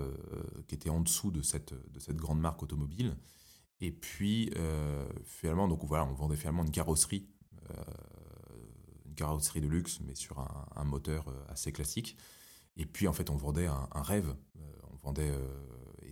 [0.68, 3.16] qui était en dessous de cette, de cette grande marque automobile.
[3.80, 4.52] Et puis,
[5.24, 7.30] finalement, donc voilà, on vendait finalement une carrosserie
[9.16, 12.18] carrosserie de luxe, mais sur un, moteur euh, assez classique.
[12.78, 14.36] Et puis, en fait, on vendait un, rêve.
[14.58, 15.32] Euh, on vendait.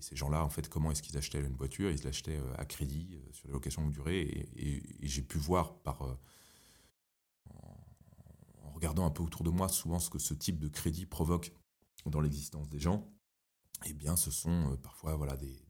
[0.03, 1.89] Euh, ces gens-là, en fait, comment est-ce qu'ils achetaient une voiture?
[1.91, 4.21] Ils l'achetaient à crédit, sur des locations longue durée.
[4.55, 6.01] Et, j'ai pu voir par.
[8.63, 11.53] en regardant un peu autour de moi, souvent ce que ce type de crédit provoque
[12.05, 13.07] dans l'existence des gens,
[13.85, 15.61] eh bien, ce sont parfois voilà, des,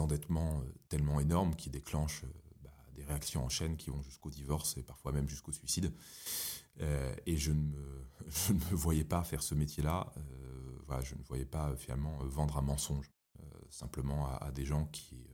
[0.00, 2.24] endettements tellement énormes qui déclenchent
[2.94, 5.92] des réactions en chaîne qui vont jusqu'au divorce et parfois même jusqu'au suicide.
[6.80, 8.06] Euh, et je ne, me,
[8.70, 10.12] voyais pas faire ce métier-là.
[10.16, 13.21] Euh, voilà, je ne voyais pas finalement vendre un mensonge euh,
[13.72, 15.26] simplement à, des gens qui,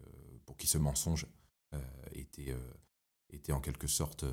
[0.47, 1.27] pour qui ce mensonge
[2.13, 2.57] était,
[3.31, 4.25] était en quelque sorte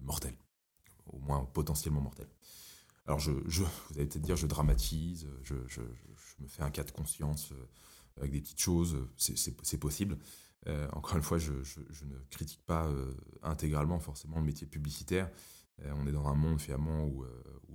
[0.00, 0.34] mortel,
[1.06, 2.26] au moins potentiellement mortel.
[3.06, 3.64] Alors, je, vous
[3.96, 7.52] allez peut-être dire, je dramatise, je, me fais un cas de conscience
[8.16, 10.18] avec des petites choses, c'est possible.
[10.66, 15.30] Euh, encore une fois, je, ne critique pas euh, intégralement forcément le métier publicitaire.
[15.84, 17.24] Euh, on est dans un monde finalement où,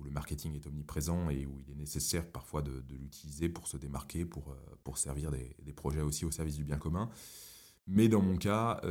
[0.04, 4.26] le marketing est omniprésent et où il est nécessaire parfois de, l'utiliser pour se démarquer,
[4.26, 7.08] pour, pour servir des, projets aussi au service du bien commun.
[7.86, 8.82] Mais dans mon cas,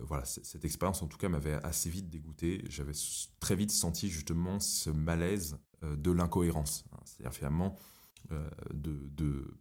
[0.00, 2.64] voilà, cette expérience en tout cas m'avait assez vite dégoûté.
[2.68, 2.92] J'avais
[3.38, 6.86] très vite senti justement ce malaise de l'incohérence.
[6.90, 6.98] Hein.
[7.04, 7.76] C'est-à-dire finalement,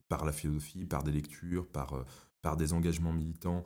[0.10, 3.66] par la philosophie, par des lectures, par des engagements militants, euh,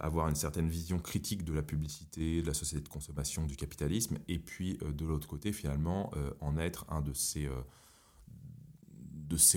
[0.00, 4.18] avoir une certaine vision critique de la publicité, de la société de consommation, du capitalisme,
[4.28, 7.48] et puis euh, de l'autre côté, finalement, euh, en être un de ces,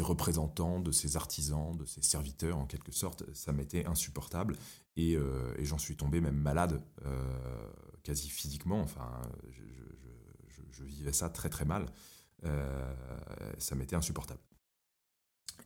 [0.01, 4.55] représentants, de ces artisans, de ces serviteurs, en quelque sorte, ça m'était insupportable,
[4.97, 5.17] et,
[5.59, 6.81] j'en suis tombé même malade,
[8.03, 9.21] quasi physiquement, enfin,
[10.71, 11.85] je, vivais ça très très mal,
[13.57, 14.39] ça m'était insupportable.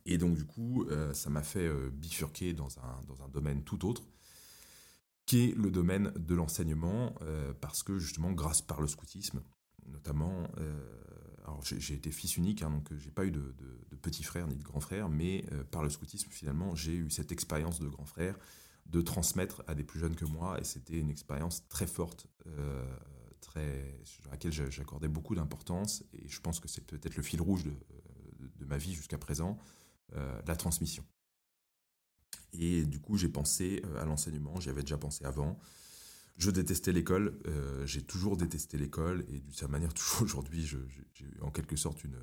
[0.06, 4.02] Et donc, du coup, euh, ça m'a fait euh, bifurquer dans un domaine tout autre,
[5.30, 9.40] qui est le domaine de l'enseignement, euh, parce que justement, grâce par le scoutisme,
[9.86, 10.48] notamment,
[11.44, 13.54] alors j'ai été fils unique, hein, donc j'ai pas eu de,
[14.02, 17.78] petit frère ni de grand frère, mais par le scoutisme, finalement, j'ai eu cette expérience
[17.78, 18.36] de grand frère,
[18.86, 22.26] de transmettre à des plus jeunes que moi, et c'était une expérience très forte,
[23.40, 23.94] très,
[24.26, 28.64] à laquelle j'accordais beaucoup d'importance, et je pense que c'est peut-être le fil rouge de,
[28.64, 29.58] ma vie jusqu'à présent,
[30.16, 31.04] euh, la transmission.
[32.52, 35.58] Et du coup, j'ai pensé euh, à l'enseignement, j'y avais déjà pensé avant.
[36.36, 40.78] Je détestais l'école, euh, j'ai toujours détesté l'école, et de cette manière, toujours aujourd'hui, j'ai
[41.42, 42.16] en quelque sorte une,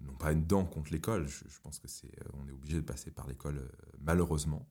[0.00, 3.10] non pas une dent contre l'école, je, pense que c'est, on est obligé de passer
[3.10, 3.68] par l'école
[4.00, 4.68] malheureusement.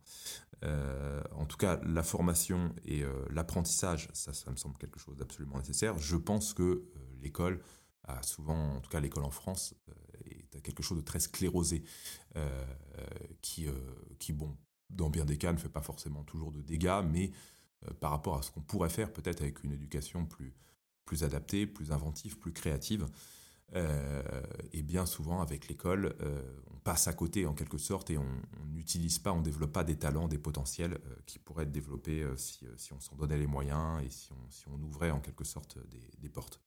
[0.64, 5.98] en tout cas, la formation et l'apprentissage, ça, ça me semble quelque chose d'absolument nécessaire.
[5.98, 6.86] Je pense que
[7.22, 7.60] l'école
[8.04, 9.76] a souvent, en tout cas l'école en France,
[10.62, 11.84] quelque chose de très sclérosé,
[12.36, 12.66] euh,
[13.42, 13.74] qui, euh,
[14.20, 14.58] qui, bon,
[14.90, 17.32] dans bien des cas, ne fait pas forcément toujours de dégâts, mais
[17.86, 20.56] euh, par rapport à ce qu'on pourrait faire peut-être avec une éducation plus,
[21.06, 23.08] plus adaptée, plus inventive, plus créative,
[24.72, 26.16] et bien souvent avec l'école,
[26.74, 29.84] on passe à côté en quelque sorte et on n'utilise pas, on ne développe pas
[29.84, 34.02] des talents, des potentiels qui pourraient être développés si, si on s'en donnait les moyens
[34.06, 36.62] et si on, si on ouvrait en quelque sorte des, des portes.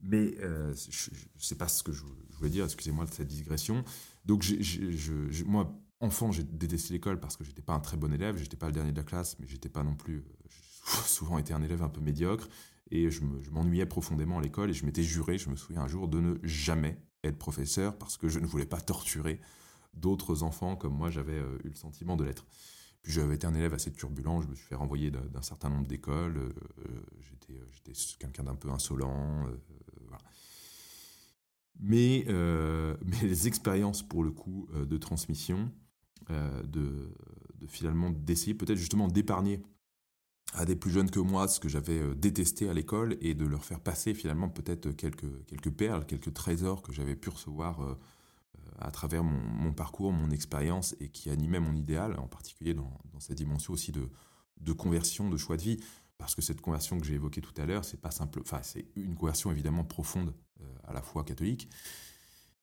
[0.00, 2.02] Mais euh, je ne sais pas ce que je,
[2.36, 3.84] voulais dire, excusez-moi de cette digression.
[4.24, 4.44] Donc,
[5.46, 8.66] moi, enfant, j'ai détesté l'école parce que j'étais pas un très bon élève, j'étais pas
[8.66, 10.24] le dernier de la classe, mais j'étais pas non plus.
[10.50, 12.48] J'ai souvent été un élève un peu médiocre
[12.90, 16.08] et je m'ennuyais profondément à l'école et je m'étais juré, je me souviens un jour,
[16.08, 19.40] de ne jamais être professeur parce que je ne voulais pas torturer
[19.94, 22.46] d'autres enfants comme moi j'avais euh, eu le sentiment de l'être.
[23.04, 25.86] Puis j'avais été un élève assez turbulent, je me suis fait renvoyer d'un certain nombre
[25.86, 26.50] d'écoles, euh,
[27.70, 29.46] j'étais quelqu'un d'un peu insolent,
[31.80, 35.70] mais, euh, les expériences, pour le coup, euh, de transmission,
[36.30, 37.14] euh, de,
[37.68, 39.62] finalement d'essayer peut-être justement d'épargner
[40.52, 43.64] à des plus jeunes que moi ce que j'avais détesté à l'école et de leur
[43.64, 47.96] faire passer finalement peut-être quelques perles, quelques trésors que j'avais pu recevoir
[48.78, 53.36] à travers mon, parcours, mon expérience et qui animaient mon idéal, en particulier dans, cette
[53.36, 55.80] dimension aussi de, conversion, de choix de vie
[56.18, 58.86] parce que cette conversion que j'ai évoquée tout à l'heure, c'est pas simple, enfin c'est
[58.96, 61.68] une conversion évidemment profonde, euh, à la foi catholique,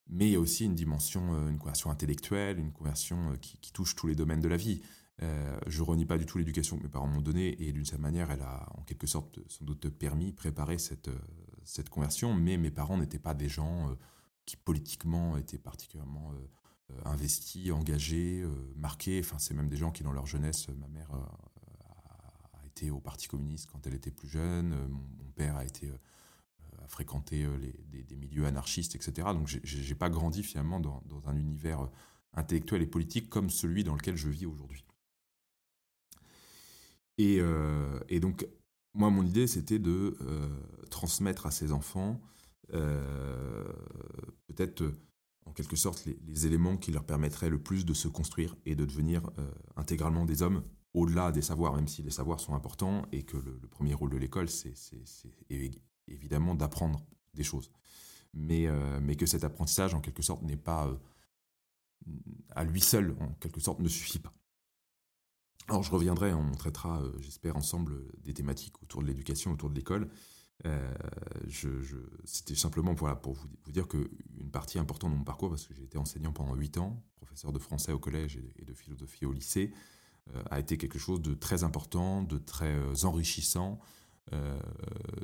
[0.07, 4.07] mais il y a aussi une dimension, une conversion intellectuelle, une conversion qui, touche tous
[4.07, 4.81] les domaines de la vie.
[5.21, 8.01] Euh, je renie pas du tout l'éducation que mes parents m'ont donnée et d'une certaine
[8.01, 11.09] manière, elle a en quelque sorte sans doute permis, préparer cette,
[11.63, 13.95] cette conversion, mais mes parents n'étaient pas des gens
[14.45, 16.33] qui politiquement étaient particulièrement
[17.05, 18.43] investis, engagés,
[18.75, 19.21] marqués.
[19.23, 21.11] Enfin, c'est même des gens qui, dans leur jeunesse, ma mère
[22.71, 24.73] été au Parti communiste quand elle était plus jeune.
[24.73, 25.97] Euh, mon, père a été euh,
[26.81, 29.29] a euh, des, milieux anarchistes, etc.
[29.33, 31.89] Donc j'ai pas grandi finalement dans, un univers
[32.33, 34.83] intellectuel et politique comme celui dans lequel je vis aujourd'hui.
[37.17, 37.39] Et,
[38.19, 38.47] donc
[38.93, 40.17] moi mon idée c'était de
[40.89, 42.19] transmettre à ces enfants
[44.47, 44.83] peut-être
[45.45, 48.85] en quelque sorte les, éléments qui leur permettraient le plus de se construire et de
[48.85, 49.29] devenir
[49.75, 50.63] intégralement des hommes
[50.93, 54.17] au-delà des savoirs, même si les savoirs sont importants et que le, premier rôle de
[54.17, 54.73] l'école, c'est
[56.07, 57.71] évidemment d'apprendre des choses.
[58.33, 60.97] Mais, euh, que cet apprentissage, en quelque sorte, n'est pas euh,
[62.55, 64.33] à lui seul, en quelque sorte, ne suffit pas.
[65.67, 69.75] Alors je reviendrai, on traitera, euh, j'espère, ensemble des thématiques autour de l'éducation, autour de
[69.75, 70.09] l'école.
[72.23, 75.73] C'était simplement pour, pour vous, vous dire qu'une partie importante de mon parcours, parce que
[75.73, 79.31] j'ai été enseignant pendant 8 ans, professeur de français au collège et de philosophie au
[79.31, 79.73] lycée,
[80.35, 83.79] euh, a été quelque chose de très important, de très euh, enrichissant
[84.33, 84.59] euh,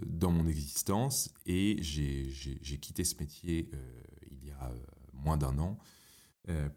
[0.05, 1.33] dans mon existence.
[1.45, 3.69] Et j'ai quitté ce métier
[4.31, 4.71] il y a
[5.13, 5.77] moins d'un an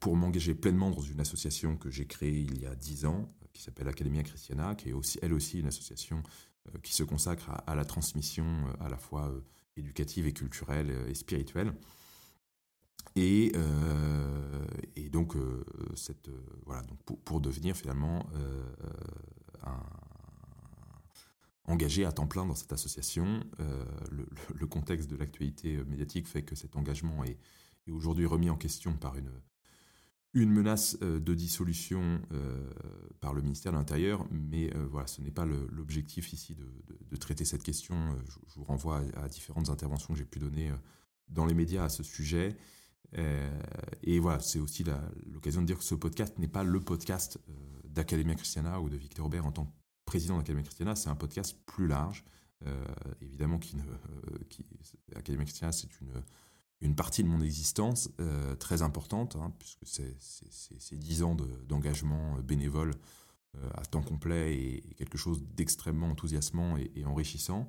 [0.01, 3.63] pour m'engager pleinement dans une association que j'ai créée il y a dix ans, qui
[3.63, 6.25] s'appelle Academia Christiana, qui est aussi, elle aussi une association
[6.83, 8.45] qui se consacre à, la transmission
[8.81, 9.33] à la fois
[9.77, 11.73] éducative et culturelle et spirituelle.
[13.17, 14.65] Et, euh,
[15.11, 18.27] donc, euh, euh, voilà, donc pour, devenir finalement
[19.63, 19.83] un,
[21.65, 23.43] engagé à temps plein dans cette association.
[24.11, 27.39] Le, contexte de l'actualité médiatique fait que cet engagement est
[27.91, 29.31] aujourd'hui remis en question par une,
[30.33, 32.21] une menace de dissolution
[33.21, 37.65] par le ministère de l'Intérieur, mais voilà, ce n'est pas l'objectif ici de, traiter cette
[37.65, 37.97] question.
[38.29, 40.71] Je, vous renvoie à, différentes interventions que j'ai pu donner
[41.29, 42.57] dans les médias à ce sujet.
[43.19, 43.63] Euh,
[44.03, 44.85] et voilà, c'est aussi
[45.33, 47.53] l'occasion de dire que ce podcast n'est pas le podcast euh,
[47.85, 49.73] d'Academia Christiana ou de Victor Aubert en tant que
[50.05, 52.25] président d'Academia Christiana, c'est un podcast plus large.
[52.67, 52.85] Euh,
[53.23, 53.83] évidemment, qui ne,
[55.45, 56.13] Christiana, c'est une,
[56.81, 58.11] une partie de mon existence
[58.59, 61.37] très importante, hein, puisque c'est dix ans
[61.69, 62.93] d'engagement bénévole
[63.75, 67.69] à temps complet et, quelque chose d'extrêmement enthousiasmant et, enrichissant.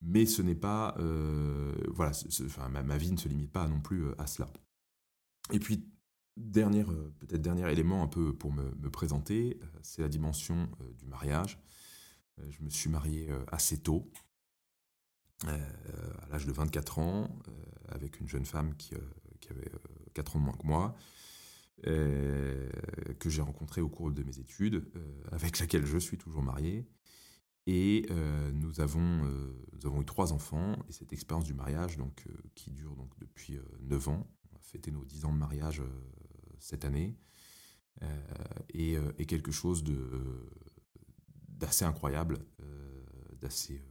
[0.00, 2.12] Mais ce n'est pas euh, voilà
[2.44, 4.48] enfin, ma, vie ne se limite pas non plus euh, à cela.
[5.52, 5.84] Et puis
[6.56, 10.68] euh, peut-être dernier élément un peu pour me, présenter c'est la dimension
[10.98, 11.58] du mariage.
[12.48, 14.08] Je me suis marié assez tôt
[15.46, 17.28] à l'âge de 24 ans
[17.88, 18.94] avec une jeune femme qui,
[19.50, 19.70] avait
[20.14, 20.96] 4 ans de moins que moi
[21.82, 24.84] que j'ai rencontrée au cours de mes études
[25.30, 26.88] avec laquelle je suis toujours marié.
[27.70, 32.32] Et euh, nous, avons, euh, eu trois enfants, et cette expérience du mariage, donc, euh,
[32.54, 35.82] qui dure donc, depuis neuf ans, on va fêter nos dix ans de mariage
[36.58, 37.18] cette année,
[38.72, 39.84] est, quelque chose
[41.48, 42.38] d'assez incroyable,
[43.38, 43.82] d'assez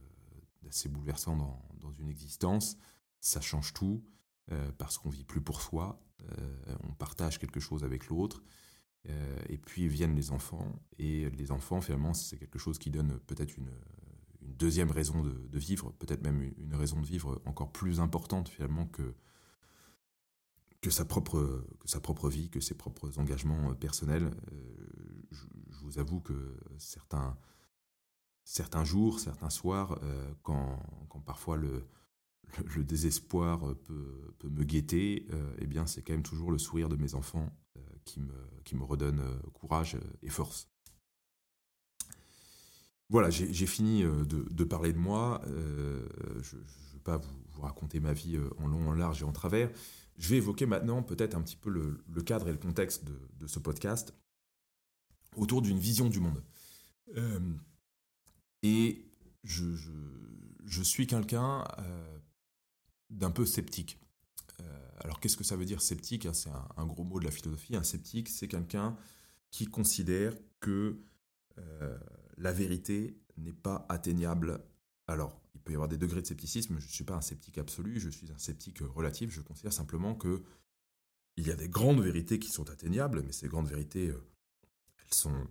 [0.88, 2.76] bouleversant dans, dans, une existence.
[3.20, 4.04] Ça change tout,
[4.78, 6.00] parce qu'on vit plus pour soi,
[6.84, 8.42] on partage quelque chose avec l'autre,
[9.08, 10.80] euh, et puis viennent les enfants.
[10.98, 13.70] Et les enfants, finalement, c'est quelque chose qui donne peut-être une,
[14.42, 18.86] une, deuxième raison de, vivre, peut-être même une, raison de vivre encore plus importante, finalement,
[18.86, 19.14] que,
[20.80, 24.30] que, sa propre, que sa propre vie, que ses propres engagements euh, personnels.
[24.52, 24.86] Euh,
[25.30, 25.44] je,
[25.82, 27.38] vous avoue que certains,
[28.50, 30.00] certains jours, certains soirs,
[30.42, 31.86] quand, quand, parfois le,
[32.74, 35.26] le, désespoir peut, peut, me guetter,
[35.58, 37.50] eh bien, c'est quand même toujours le sourire de mes enfants
[38.08, 38.32] qui me,
[38.64, 40.68] qui me redonne euh, courage euh, et force.
[43.10, 45.40] Voilà, j'ai fini euh, de, parler de moi.
[45.46, 49.70] je ne vais pas vous, raconter ma vie en long, en large et en travers.
[50.18, 53.58] Je vais évoquer maintenant peut-être un petit peu le, cadre et le contexte de, ce
[53.58, 54.14] podcast
[55.36, 56.44] autour d'une vision du monde.
[58.62, 59.04] Et
[59.44, 61.64] je, suis quelqu'un
[63.10, 63.98] d'un peu sceptique
[65.00, 66.26] alors qu'est-ce que ça veut dire sceptique?
[66.26, 67.76] Hein, C'est un, gros mot de la philosophie.
[67.76, 68.96] Un sceptique, c'est quelqu'un
[69.50, 71.00] qui considère que
[71.58, 71.98] euh,
[72.36, 74.60] la vérité n'est pas atteignable.
[75.06, 76.78] Alors, il peut y avoir des degrés de scepticisme.
[76.78, 79.30] Je ne suis pas un sceptique absolu, je suis un sceptique relatif.
[79.30, 80.42] Je considère simplement que
[81.36, 84.28] il y a des grandes vérités qui sont atteignables, mais ces grandes vérités, euh,
[84.98, 85.46] elles sont,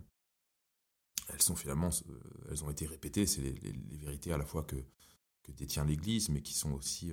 [1.28, 2.20] elles sont finalement, euh,
[2.50, 3.26] elles ont été répétées.
[3.26, 4.76] C'est les, vérités à la fois que,
[5.56, 7.10] détient l'Église, mais qui sont aussi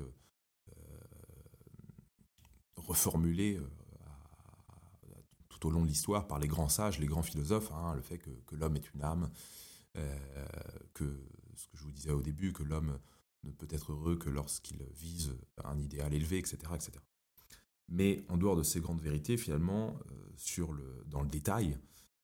[2.75, 3.61] reformulé
[5.47, 8.17] tout au long de l'histoire par les grands sages, les grands philosophes, hein, le fait
[8.17, 9.31] que, l'homme est une âme,
[10.93, 11.17] que
[11.55, 12.99] ce que je vous disais au début, que l'homme
[13.45, 16.91] ne peut être heureux que lorsqu'il vise un idéal élevé, etc., etc.
[17.87, 19.97] Mais en dehors de ces grandes vérités, finalement,
[21.07, 21.77] dans le détail,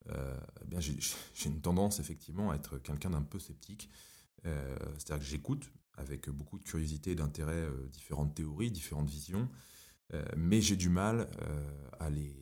[0.09, 0.37] euh,
[0.71, 0.81] eh
[1.33, 3.89] j'ai une tendance effectivement à être quelqu'un d'un peu sceptique.
[4.45, 9.49] Euh, c'est-à-dire que j'écoute avec beaucoup de curiosité et d'intérêt euh, différentes théories, différentes visions,
[10.35, 11.29] mais j'ai du mal
[12.01, 12.35] à les,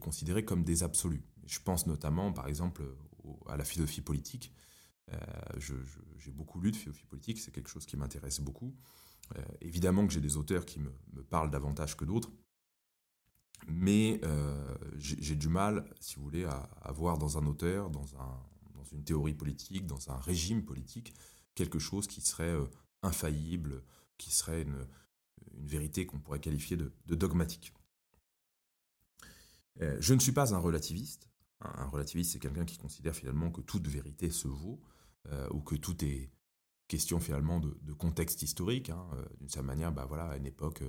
[0.00, 1.22] considérer comme des absolus.
[1.46, 2.82] Je pense notamment, par exemple,
[3.46, 4.52] à la philosophie politique.
[5.58, 8.74] j'ai beaucoup lu de philosophie politique, c'est quelque chose qui m'intéresse beaucoup.
[9.60, 10.90] évidemment que j'ai des auteurs qui me
[11.30, 12.32] parlent davantage que d'autres,
[13.66, 18.40] mais euh, j'ai du mal, si vous voulez, à, voir dans un auteur, dans, un,
[18.74, 21.14] dans, une théorie politique, dans un régime politique,
[21.54, 22.66] quelque chose qui serait euh,
[23.02, 23.82] infaillible,
[24.18, 24.86] qui serait une,
[25.56, 27.72] vérité qu'on pourrait qualifier de, dogmatique.
[29.80, 31.28] Euh, je ne suis pas un relativiste.
[31.60, 34.82] Un relativiste, c'est quelqu'un qui considère finalement que toute vérité se vaut,
[35.52, 36.30] ou que tout est
[36.86, 38.90] question finalement de, de contexte historique.
[38.90, 39.06] Hein.
[39.38, 40.82] D'une certaine manière, bah voilà, à une époque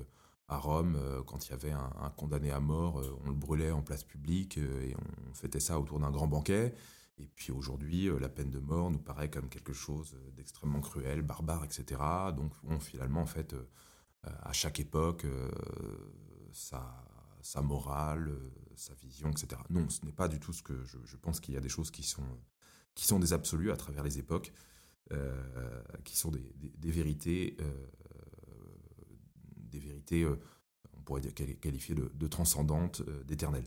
[0.47, 3.71] à Rome, euh, quand il y avait un, condamné à mort, euh, on le brûlait
[3.71, 6.73] en place publique euh, et on fêtait ça autour d'un grand banquet.
[7.17, 11.63] Et puis aujourd'hui, la peine de mort nous paraît comme quelque chose d'extrêmement cruel, barbare,
[11.63, 12.01] etc.
[12.35, 13.55] Donc on, finalement, en fait,
[14.23, 15.25] à chaque époque,
[16.51, 16.93] sa,
[17.61, 18.37] morale,
[18.75, 19.61] sa vision, etc.
[19.69, 21.89] Non, ce n'est pas du tout ce que je, pense qu'il y a des choses
[21.89, 22.27] qui sont,
[22.95, 24.51] qui sont des absolus à travers les époques,
[26.03, 27.55] qui sont des vérités
[29.75, 30.39] des vérités, euh,
[30.93, 33.65] on pourrait qualifier de, de transcendantes, euh, d'éternelles.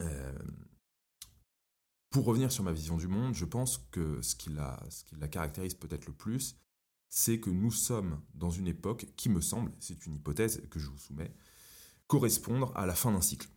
[0.00, 0.38] Euh,
[2.10, 5.16] pour revenir sur ma vision du monde, je pense que ce qui la, ce qui
[5.16, 6.56] la caractérise peut-être le plus,
[7.08, 10.88] c'est que nous sommes dans une époque qui me semble, c'est une hypothèse que je
[10.88, 11.32] vous soumets,
[12.06, 13.48] correspondre à la fin d'un cycle.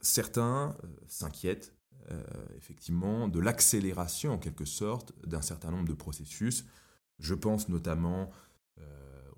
[0.00, 0.76] Certains
[1.06, 1.74] s'inquiètent
[2.56, 6.66] effectivement de l'accélération en quelque sorte d'un certain nombre de processus.
[7.18, 8.30] Je pense notamment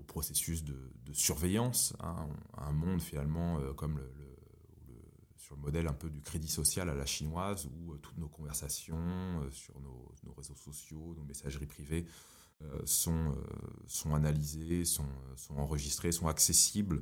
[0.06, 0.76] processus de,
[1.12, 2.28] surveillance, hein,
[2.58, 4.10] un monde finalement euh, comme le,
[5.36, 8.28] sur le modèle un peu du crédit social à la chinoise, où euh, toutes nos
[8.28, 12.06] conversations euh, sur nos, réseaux sociaux, nos messageries privées
[12.84, 13.34] sont,
[13.86, 17.00] sont analysées, sont, sont enregistrées, sont accessibles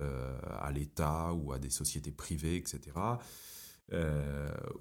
[0.00, 2.80] à l'État ou à des sociétés privées, etc.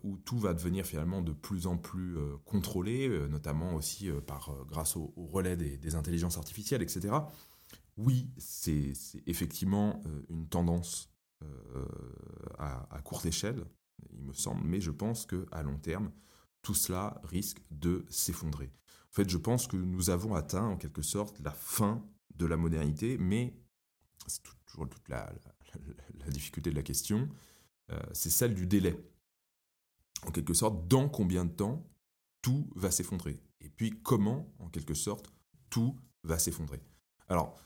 [0.04, 5.14] où tout va devenir finalement de plus en plus contrôlé, notamment aussi par, grâce au,
[5.18, 7.12] relais des, des, intelligences artificielles, etc
[7.98, 8.94] oui, c'est
[9.28, 11.10] effectivement euh, une tendance
[11.44, 11.86] euh,
[12.58, 13.66] à, courte échelle,
[14.12, 16.12] il me semble, mais je pense qu'à long terme,
[16.62, 18.72] tout cela risque de s'effondrer.
[19.12, 22.04] En fait, je pense que nous avons atteint en quelque sorte la fin
[22.36, 23.54] de la modernité, mais
[24.28, 25.32] c'est toujours toute la,
[26.30, 27.30] difficulté de la question,
[27.92, 28.98] euh, c'est celle du délai.
[30.26, 31.86] En quelque sorte, dans combien de temps
[32.42, 33.42] tout va s'effondrer?
[33.60, 35.34] Et puis comment, en quelque sorte,
[35.70, 36.82] tout va s'effondrer?
[37.28, 37.60] Alors,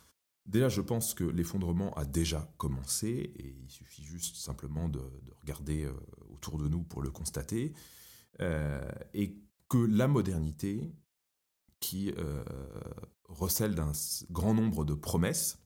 [0.47, 5.01] Déjà, je pense que l'effondrement a déjà commencé et il suffit juste simplement de,
[5.41, 5.93] regarder euh,
[6.33, 7.73] autour de nous pour le constater.
[8.39, 8.81] Euh,
[9.13, 9.37] et
[9.69, 10.93] que la modernité,
[11.81, 12.43] qui euh,
[13.25, 13.91] recèle d'un
[14.31, 15.59] grand nombre de promesses,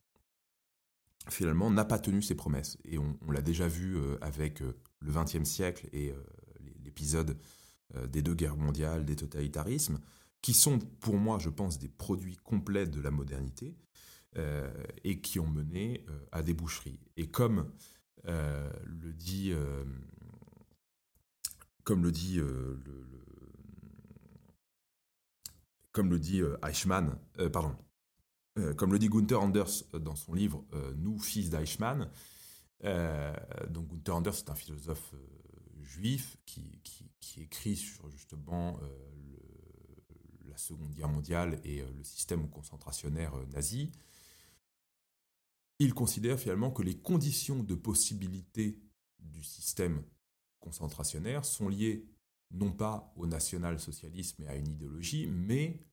[1.30, 2.76] finalement n'a pas tenu ses promesses.
[2.84, 6.12] Et on, l'a déjà vu avec le XXe siècle et
[6.84, 7.38] l'épisode
[8.08, 10.00] des deux guerres mondiales, des totalitarismes,
[10.42, 13.76] qui sont pour moi, je pense, des produits complets de la modernité.
[14.38, 14.72] Euh,
[15.04, 16.98] et qui ont mené euh, à des boucheries.
[17.18, 17.70] Et comme
[18.26, 19.52] euh, le dit,
[21.84, 22.40] comme le dit
[25.90, 27.18] comme le dit Eichmann,
[27.52, 27.76] pardon,
[28.78, 30.64] comme le dit Gunther Anders dans son livre
[30.96, 32.08] Nous, fils d'Eichmann,
[33.68, 35.14] donc Gunther Anders est un philosophe
[35.82, 36.80] juif qui,
[37.20, 38.80] qui, écrit sur justement
[40.48, 43.90] la Seconde Guerre mondiale et le système concentrationnaire nazi.
[45.82, 48.78] Il considère finalement que les conditions de possibilité
[49.18, 50.04] du système
[50.60, 52.06] concentrationnaire sont liées
[52.52, 55.84] non pas au national-socialisme et à une idéologie, mais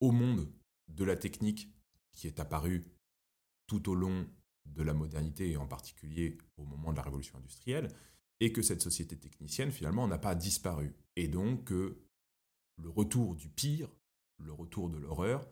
[0.00, 0.50] au monde
[0.88, 1.70] de la technique
[2.12, 2.86] qui est apparu
[3.66, 4.26] tout au long
[4.64, 7.94] de la modernité et en particulier au moment de la révolution industrielle,
[8.40, 10.96] et que cette société technicienne finalement n'a pas disparu.
[11.14, 11.98] Et donc que
[12.78, 13.90] le retour du pire,
[14.38, 15.46] le retour de l'horreur,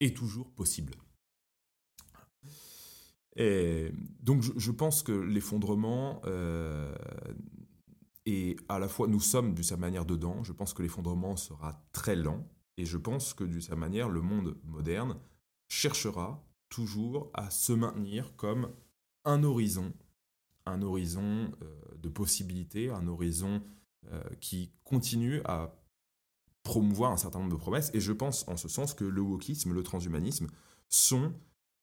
[0.00, 0.94] est toujours possible.
[3.36, 6.94] Et donc je, pense que l'effondrement euh,
[8.26, 11.84] est à la fois, nous sommes d'une certaine manière dedans, je pense que l'effondrement sera
[11.92, 15.16] très lent, et je pense que d'une certaine manière, le monde moderne
[15.68, 18.70] cherchera toujours à se maintenir comme
[19.24, 19.92] un horizon,
[20.66, 21.52] un horizon
[21.98, 23.62] de possibilités, un horizon
[24.40, 25.80] qui continue à
[26.62, 27.90] promouvoir un certain nombre de promesses.
[27.94, 30.46] Et je pense en ce sens que le wokisme, le transhumanisme
[30.88, 31.32] sont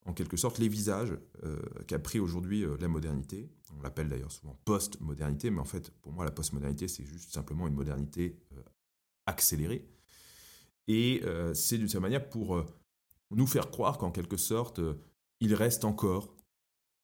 [0.05, 3.49] en quelque sorte les visages euh, qu'a pris aujourd'hui euh, la modernité.
[3.77, 7.67] On l'appelle d'ailleurs souvent post-modernité, mais en fait, pour moi, la post-modernité, c'est juste simplement
[7.67, 8.61] une modernité euh,
[9.25, 9.85] accélérée.
[10.89, 11.21] Et
[11.53, 12.63] c'est d'une certaine manière pour
[13.31, 14.79] nous faire croire qu'en quelque sorte,
[15.41, 16.33] il reste encore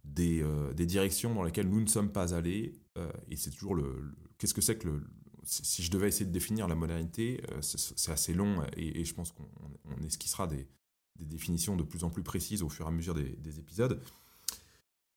[0.06, 0.42] des,
[0.86, 2.80] directions dans lesquelles nous ne sommes pas allés.
[3.30, 4.16] et c'est toujours le.
[4.38, 5.04] Qu'est-ce que c'est que le.
[5.44, 10.02] Si je devais essayer de définir la modernité, c'est assez long et je pense qu'on
[10.06, 10.66] esquissera des,
[11.16, 14.02] des définitions de plus en plus précises au fur et à mesure des, épisodes.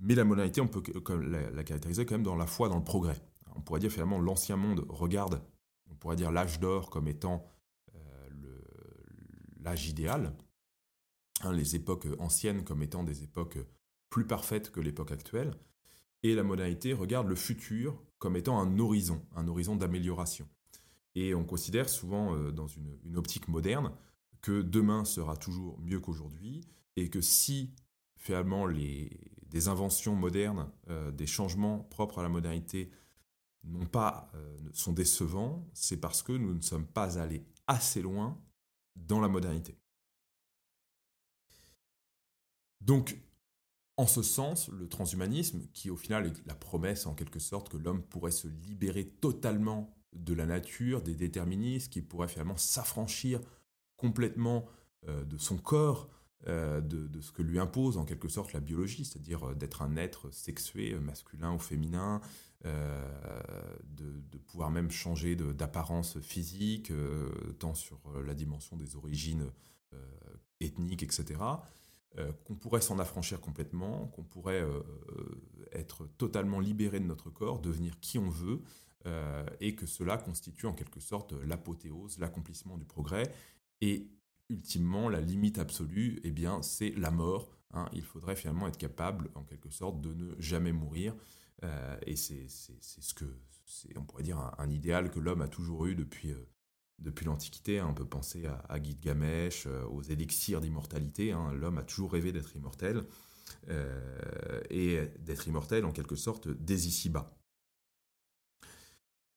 [0.00, 0.82] Mais la modernité, on peut
[1.20, 3.20] la, caractériser quand même dans la foi dans le progrès.
[3.54, 5.42] On pourrait dire finalement l'ancien monde regarde,
[5.90, 7.46] on pourrait dire l'âge d'or comme étant
[7.94, 8.28] euh,
[9.60, 10.36] l'âge idéal,
[11.42, 13.58] hein, les époques anciennes comme étant des époques
[14.10, 15.54] plus parfaites que l'époque actuelle,
[16.22, 20.46] et la modernité regarde le futur comme étant un horizon, un horizon d'amélioration.
[21.14, 23.92] Et on considère souvent euh, dans une optique moderne
[24.46, 26.60] que demain sera toujours mieux qu'aujourd'hui
[26.94, 27.74] et que si
[28.14, 29.10] finalement les,
[29.48, 32.92] des inventions modernes, euh, des changements propres à la modernité
[33.64, 38.40] n'ont pas, euh, sont décevants, c'est parce que nous ne sommes pas allés assez loin
[38.94, 39.76] dans la modernité.
[42.80, 43.18] Donc,
[43.96, 47.78] en ce sens, le transhumanisme, qui au final est la promesse en quelque sorte que
[47.78, 53.40] l'homme pourrait se libérer totalement de la nature, des déterministes, qui pourrait finalement s'affranchir
[53.96, 54.66] complètement
[55.08, 56.08] euh, de son corps,
[56.48, 59.96] euh, de, ce que lui impose en quelque sorte la biologie, c'est-à-dire euh, d'être un
[59.96, 62.20] être sexué, masculin ou féminin,
[62.64, 66.92] de, pouvoir même changer d'apparence physique,
[67.58, 69.46] tant sur la dimension des origines
[70.60, 71.38] ethniques, etc.,
[72.44, 74.64] qu'on pourrait s'en affranchir complètement, qu'on pourrait
[75.72, 78.62] être totalement libéré de notre corps, devenir qui on veut,
[79.60, 83.32] et que cela constitue en quelque sorte l'apothéose, l'accomplissement du progrès,
[83.80, 84.08] et
[84.48, 87.56] ultimement, la limite absolue, eh bien, c'est la mort.
[87.72, 87.88] Hein.
[87.92, 91.14] Il faudrait finalement être capable, en quelque sorte, de ne jamais mourir.
[91.64, 93.24] Euh, et c'est ce que,
[93.96, 96.48] on pourrait dire, un, idéal que l'homme a toujours eu depuis, euh,
[96.98, 97.78] depuis l'Antiquité.
[97.78, 97.88] Hein.
[97.90, 101.32] On peut penser à, à Gilgamesh, euh, aux élixirs d'immortalité.
[101.32, 101.52] Hein.
[101.52, 103.04] L'homme a toujours rêvé d'être immortel.
[104.70, 107.32] et d'être immortel, en quelque sorte, dès ici-bas.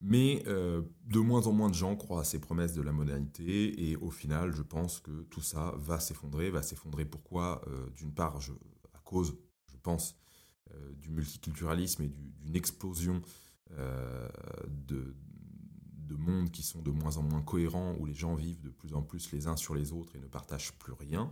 [0.02, 3.90] Mais euh, de moins en moins de gens croient à ces promesses de la modernité
[3.90, 6.50] et au final, je pense que tout ça va s'effondrer.
[6.50, 8.38] Va s'effondrer pourquoi euh, D'une part,
[8.94, 9.38] à cause,
[9.68, 10.16] je pense,
[10.74, 13.22] euh, du multiculturalisme et d'une explosion
[14.68, 15.16] de,
[15.96, 18.96] de mondes qui sont de moins en moins cohérents, où les gens vivent de plus
[18.96, 21.32] en plus les uns sur les autres et ne partagent plus rien.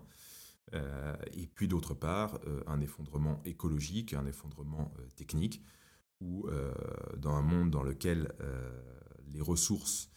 [0.72, 5.64] et puis d'autre part, un effondrement écologique, un effondrement technique
[6.20, 6.74] ou euh,
[7.18, 8.82] dans un monde dans lequel euh,
[9.28, 10.10] les ressources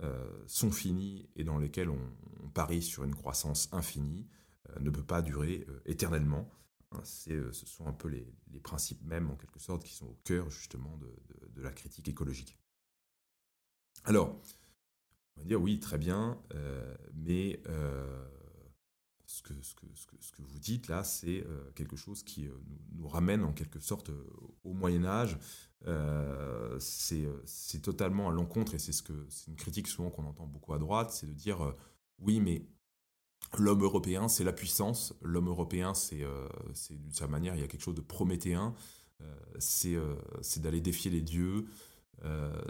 [0.00, 2.00] euh, sont finies et dans lequel on,
[2.52, 4.28] parie sur une croissance infinie,
[4.78, 6.48] ne peut pas durer éternellement.
[6.92, 10.48] Hein, ce sont un peu les, principes mêmes, en quelque sorte, qui sont au cœur
[10.50, 11.12] justement de,
[11.48, 12.56] de la critique écologique.
[14.04, 14.40] Alors,
[15.34, 16.40] on va dire oui, très bien,
[17.12, 17.60] mais
[19.26, 19.86] ce que, ce, que,
[20.20, 22.52] ce, que, vous dites là, c'est euh, quelque chose qui euh,
[22.92, 24.26] nous, ramène en quelque sorte euh,
[24.64, 25.38] au Moyen Âge.
[26.78, 30.78] c'est totalement à l'encontre, et c'est ce que une critique souvent qu'on entend beaucoup à
[30.78, 31.74] droite, c'est de dire
[32.18, 32.66] oui, mais
[33.58, 35.14] l'homme européen, c'est la puissance.
[35.22, 36.24] L'homme européen, c'est
[36.90, 38.74] d'une certaine manière, il y a quelque chose de prométhéen.
[39.58, 39.98] c'est
[40.56, 41.66] d'aller défier les dieux.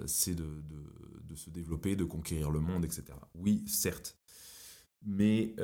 [0.07, 3.05] c'est de, de, de, se développer, de conquérir le monde, etc.
[3.35, 4.19] Oui, certes.
[5.05, 5.55] Mais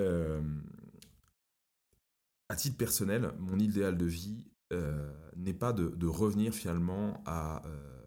[2.51, 7.99] à titre personnel, mon idéal de vie euh, n'est pas de, revenir finalement à euh,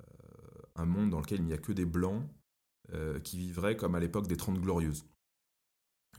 [0.75, 2.25] un monde dans lequel il n'y a que des blancs
[2.93, 5.05] euh, qui vivraient comme à l'époque des Trente Glorieuses.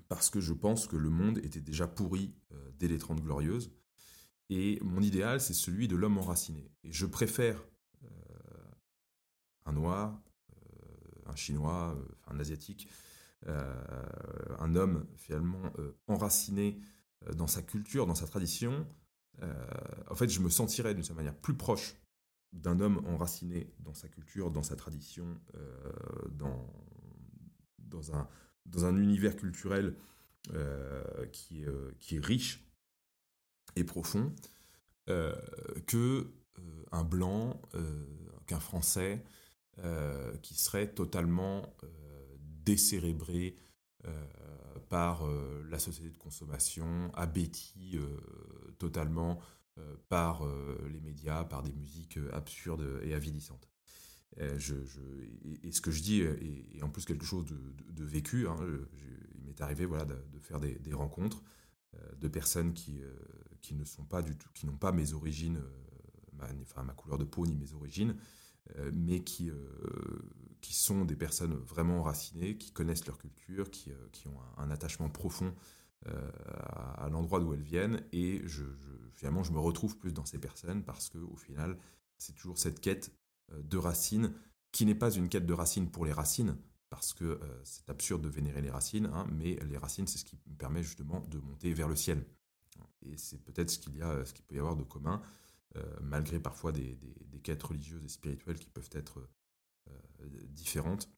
[0.09, 2.35] Parce que je pense que le monde était déjà pourri
[2.79, 3.73] dès les Trente Glorieuses.
[4.49, 6.71] Et mon idéal, c'est celui de l'homme enraciné.
[6.83, 7.63] Et je préfère
[9.67, 10.21] un noir,
[11.27, 11.97] un chinois,
[12.27, 12.89] un asiatique,
[13.47, 15.73] un homme finalement
[16.07, 16.79] enraciné
[17.29, 18.87] euh, dans sa culture, dans sa tradition,
[19.43, 19.53] euh,
[20.09, 21.97] en fait, je me sentirais d'une certaine manière plus proche
[22.53, 25.27] d'un homme enraciné dans sa culture, dans sa tradition,
[25.57, 25.93] euh,
[26.31, 26.73] dans,
[27.79, 28.29] dans, un,
[28.67, 29.97] dans un univers culturel
[31.33, 31.65] qui,
[32.01, 32.69] qui est riche
[33.77, 34.31] et profond,
[35.07, 36.31] que
[36.93, 37.63] un blanc,
[38.47, 39.25] qu'un français
[40.43, 41.75] qui serait totalement
[42.65, 43.57] décérébré,
[44.89, 48.17] par euh, la société de consommation, abéti euh,
[48.79, 49.41] totalement
[50.09, 50.47] par
[50.89, 53.69] les médias, par des musiques absurdes et avilissantes.
[54.37, 58.47] Et, ce que je dis est, en plus quelque chose de, vécu.
[58.47, 58.57] Hein.
[59.35, 61.43] il m'est arrivé voilà, de, faire des, rencontres
[62.17, 63.01] de personnes qui,
[63.63, 65.61] qui ne sont pas du tout, qui n'ont pas mes origines,
[66.63, 68.15] enfin, ma couleur de peau ni mes origines,
[68.93, 69.51] mais qui,
[70.65, 74.71] qui sont des personnes vraiment enracinées, qui connaissent leur culture, qui, euh, qui ont un,
[74.71, 75.55] attachement profond
[76.07, 76.31] euh,
[76.97, 78.03] à, l'endroit d'où elles viennent.
[78.13, 78.65] Et je,
[79.13, 81.77] finalement, je me retrouve plus dans ces personnes parce qu'au final,
[82.17, 83.15] c'est toujours cette quête
[83.53, 84.33] euh, de racines
[84.73, 86.57] qui n'est pas une quête de racines pour les racines,
[86.89, 90.37] parce que c'est absurde de vénérer les racines, hein, mais les racines, c'est ce qui
[90.47, 92.25] me permet justement de monter vers le ciel.
[93.03, 95.23] Et c'est peut-être ce qu'il y a, ce qu'il peut y avoir de commun,
[96.01, 96.99] malgré parfois des,
[97.31, 99.29] des, quêtes religieuses et spirituelles qui peuvent être
[100.49, 101.09] différentes,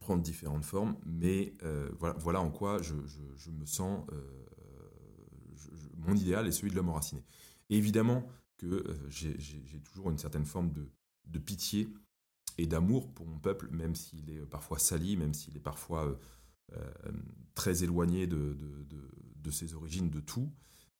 [0.00, 2.94] prendre différentes formes, mais euh, voilà, en quoi je,
[3.50, 4.44] me sens, euh,
[5.96, 7.24] mon idéal est celui de l'homme enraciné.
[7.70, 11.88] Évidemment que j'ai toujours une certaine forme de, pitié
[12.56, 16.18] et d'amour pour mon peuple, même s'il est parfois sali, même s'il est parfois
[17.54, 18.56] très éloigné de,
[19.36, 20.50] de, ses origines, de tout.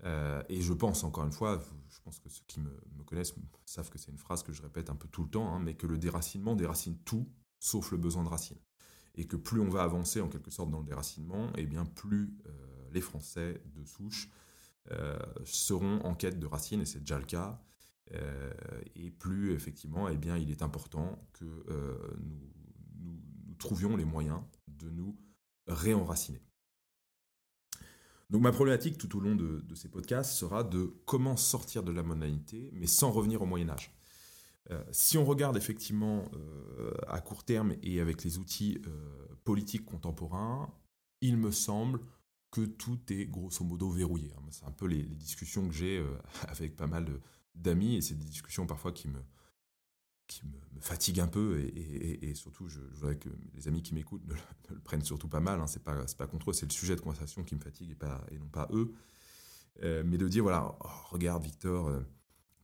[0.04, 2.70] Et je pense, encore une fois, je pense que ceux qui me,
[3.04, 3.34] connaissent
[3.64, 5.74] savent que c'est une phrase que je répète un peu tout le temps, hein, mais
[5.74, 7.28] que le déracinement déracine tout,
[7.58, 8.60] sauf le besoin de racines.
[9.14, 11.84] Et que plus on va avancer en quelque sorte dans le déracinement, et eh bien
[11.84, 14.30] plus euh, les Français de souche
[14.90, 17.62] euh, seront en quête de racines, et c'est déjà le cas.
[18.14, 18.52] Euh,
[18.94, 21.44] et plus effectivement, eh bien, il est important que
[22.20, 25.18] nous trouvions les moyens de nous
[25.66, 26.40] réenraciner.
[28.30, 32.02] Donc ma problématique tout au long de, ces podcasts sera de comment sortir de la
[32.02, 33.94] mondanité, mais sans revenir au Moyen Âge.
[34.70, 39.86] Euh, si on regarde effectivement euh, à court terme et avec les outils euh, politiques
[39.86, 40.70] contemporains,
[41.22, 42.00] il me semble
[42.50, 44.30] que tout est grosso modo verrouillé.
[44.36, 44.42] Hein.
[44.50, 46.04] C'est un peu les discussions que j'ai
[46.48, 47.06] avec pas mal
[47.54, 49.20] d'amis, et c'est des discussions parfois qui me,
[50.28, 54.24] qui me, fatigue un peu et, surtout je, voudrais que les amis qui m'écoutent
[54.68, 55.60] ne, le prennent surtout pas mal.
[55.60, 57.96] Hein, c'est pas pas contre eux, c'est le sujet de conversation qui me fatigue
[58.30, 58.94] et non pas eux.
[59.82, 62.04] Euh, mais de dire voilà, oh, regarde Victor, euh, de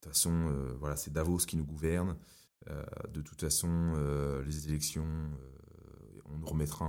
[0.00, 2.16] toute façon euh, voilà c'est Davos qui nous gouverne.
[3.12, 3.94] de toute façon
[4.46, 5.08] les élections,
[6.26, 6.86] on nous remettra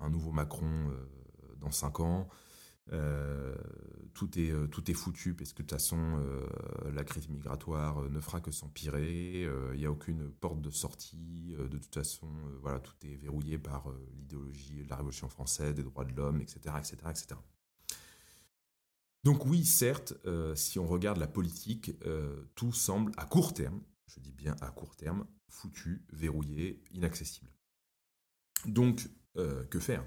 [0.00, 0.90] un nouveau Macron
[1.60, 2.28] dans cinq ans.
[2.92, 3.54] Euh,
[4.14, 6.46] tout, est, euh, tout est foutu parce que de toute façon, euh,
[6.92, 9.42] la crise migratoire ne fera que s'empirer.
[9.72, 11.54] Il n'y a aucune porte de sortie.
[11.58, 12.28] de toute façon,
[12.60, 16.60] voilà, tout est verrouillé par l'idéologie de la Révolution française, des droits de l'homme, etc.,
[16.78, 17.26] etc., etc.
[19.24, 20.14] Donc oui, certes,
[20.54, 21.92] si on regarde la politique,
[22.54, 27.50] tout semble à court terme, je dis bien à court terme, foutu, verrouillé, inaccessible.
[28.66, 30.06] Donc, que faire?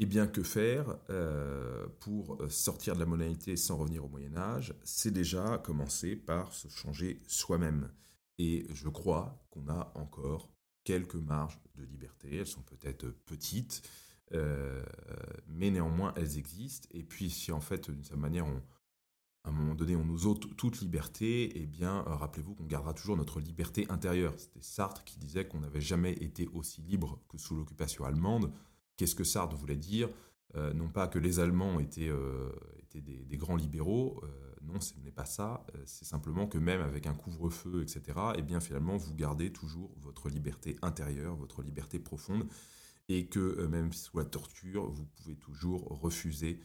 [0.00, 4.74] Et bien que faire euh, pour sortir de la monalité sans revenir au Moyen Âge?
[4.84, 7.90] C'est déjà commencer par se changer soi-même.
[8.38, 10.52] Et je crois qu'on a encore
[10.84, 12.36] quelques marges de liberté.
[12.36, 13.82] Elles sont peut-être petites,
[14.32, 14.84] euh,
[15.48, 16.88] mais néanmoins elles existent.
[16.92, 18.46] Et puis si en fait, d'une certaine manière,
[19.44, 23.16] à un moment donné, on nous ôte toute liberté, eh bien, rappelez-vous qu'on gardera toujours
[23.16, 24.34] notre liberté intérieure.
[24.36, 28.52] C'était Sartre qui disait qu'on n'avait jamais été aussi libre que sous l'occupation allemande.
[28.98, 30.10] Qu'est-ce que Sartre voulait dire
[30.56, 32.50] euh, Non pas que les Allemands étaient, euh,
[32.94, 35.64] des, grands libéraux, euh, non, ce n'est pas ça.
[35.86, 40.28] C'est simplement que même avec un couvre-feu, etc., eh bien finalement, vous gardez toujours votre
[40.28, 42.46] liberté intérieure, votre liberté profonde,
[43.08, 46.60] et que même sous la torture, vous pouvez toujours refuser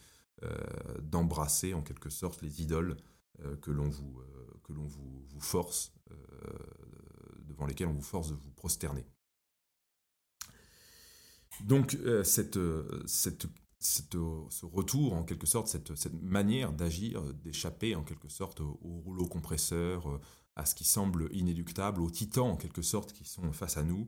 [1.02, 2.98] d'embrasser en quelque sorte les idoles
[3.62, 4.20] que l'on vous,
[5.40, 5.94] force,
[7.48, 9.06] devant lesquelles on vous force de vous prosterner.
[11.62, 13.46] Donc euh, cette, euh, cette,
[14.16, 19.02] euh, ce retour, en quelque sorte, cette, cette manière d'agir, d'échapper en quelque sorte au,
[19.06, 20.20] rouleau compresseur,
[20.56, 24.08] à ce qui semble inéluctable, aux titans en quelque sorte qui sont face à nous,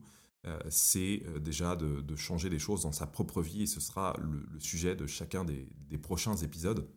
[0.68, 4.46] c'est déjà de, de, changer les choses dans sa propre vie et ce sera le,
[4.60, 6.88] sujet de chacun des, des, prochains épisodes.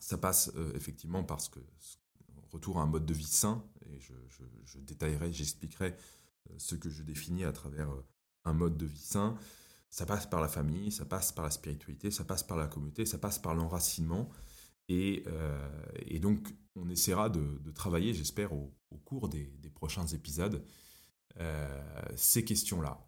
[0.00, 1.60] Ça passe effectivement parce que
[2.50, 4.12] retour à un mode de vie sain, et je,
[4.64, 5.94] je détaillerai, j'expliquerai
[6.58, 7.90] ce que je définis à travers
[8.46, 9.36] un mode de vie sain,
[9.90, 13.06] ça passe par la famille, ça passe par la spiritualité, ça passe par la communauté,
[13.06, 14.28] ça passe par l'enracinement.
[14.88, 18.72] Et, euh, donc, on essaiera de, travailler, j'espère, au,
[19.04, 20.64] cours des, prochains épisodes,
[21.38, 23.06] euh, ces questions-là.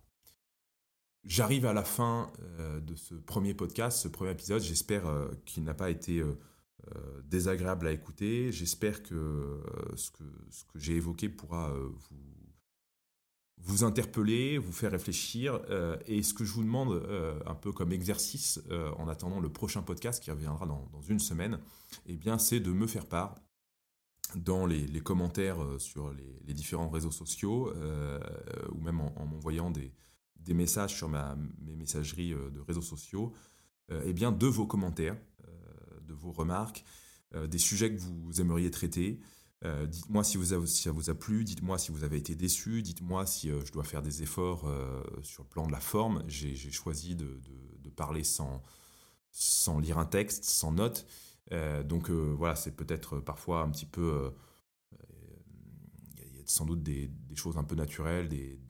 [1.25, 4.63] J'arrive à la fin euh, de ce premier podcast, ce premier épisode.
[4.63, 5.05] J'espère
[5.45, 6.23] qu'il n'a pas été
[7.25, 8.51] désagréable à écouter.
[8.51, 9.63] J'espère que
[9.95, 12.38] ce que, ce que j'ai évoqué pourra vous
[13.61, 15.61] vous interpeller, vous faire réfléchir.
[16.07, 17.03] et ce que je vous demande,
[17.47, 18.61] un peu comme exercice,
[18.97, 21.59] en attendant le prochain podcast qui reviendra dans, une semaine,
[22.07, 23.35] eh bien, c'est de me faire part
[24.37, 27.73] dans les, commentaires sur les, différents réseaux sociaux,
[28.73, 29.93] ou même en, m'envoyant des,
[30.55, 33.35] messages sur mes messageries de réseaux sociaux,
[33.91, 35.17] eh bien, de vos commentaires,
[36.07, 36.85] de vos remarques,
[37.35, 39.21] des sujets que vous aimeriez traiter.
[39.65, 43.51] Euh, dites-moi si, ça vous a plu, dites-moi si vous avez été déçu, dites-moi si
[43.51, 46.23] euh, je dois faire des efforts euh, sur le plan de la forme.
[46.29, 47.41] J'ai choisi de,
[47.97, 48.63] parler sans,
[49.81, 51.05] lire un texte, sans note.
[51.85, 54.33] donc voilà, c'est peut-être parfois un petit peu...
[56.17, 58.61] Il y, a sans doute des, choses un peu naturelles, des,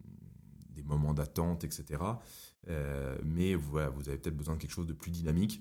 [0.85, 2.03] moments d'attente, etc.
[3.23, 5.61] mais voilà, vous avez peut-être besoin de quelque chose de plus dynamique.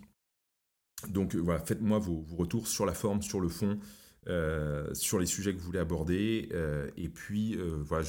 [1.10, 3.78] Donc voilà, faites-moi vos, retours sur la forme, sur le fond.
[4.30, 6.50] Euh, sur les sujets que vous voulez aborder.
[6.52, 8.06] Euh, et puis, euh, voilà,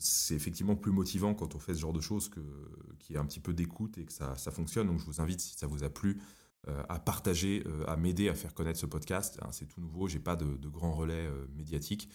[0.00, 3.24] c'est effectivement plus motivant quand on fait ce genre de choses qu'il y ait un
[3.24, 4.88] petit peu d'écoute et que ça, ça, fonctionne.
[4.88, 6.20] Donc, je vous invite, si ça vous a plu,
[6.88, 9.38] à partager, à m'aider à faire connaître ce podcast.
[9.40, 11.26] Hein, c'est tout nouveau, j'ai pas de, de, grand relais
[11.56, 12.10] médiatique.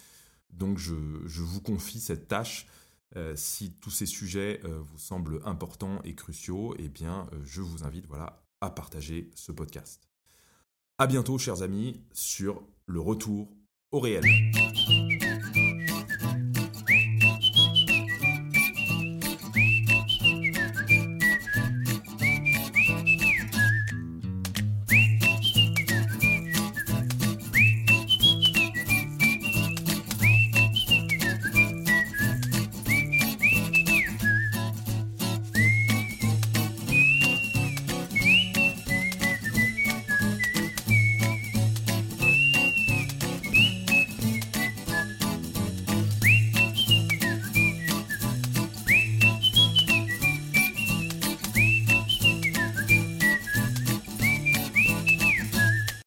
[0.51, 0.93] Donc, je,
[1.25, 2.67] je, vous confie cette tâche.
[3.35, 8.45] si tous ces sujets vous semblent importants et cruciaux, eh bien, je vous invite voilà,
[8.61, 10.07] à partager ce podcast.
[10.99, 13.49] À bientôt, chers amis, sur le retour
[13.91, 14.23] au réel.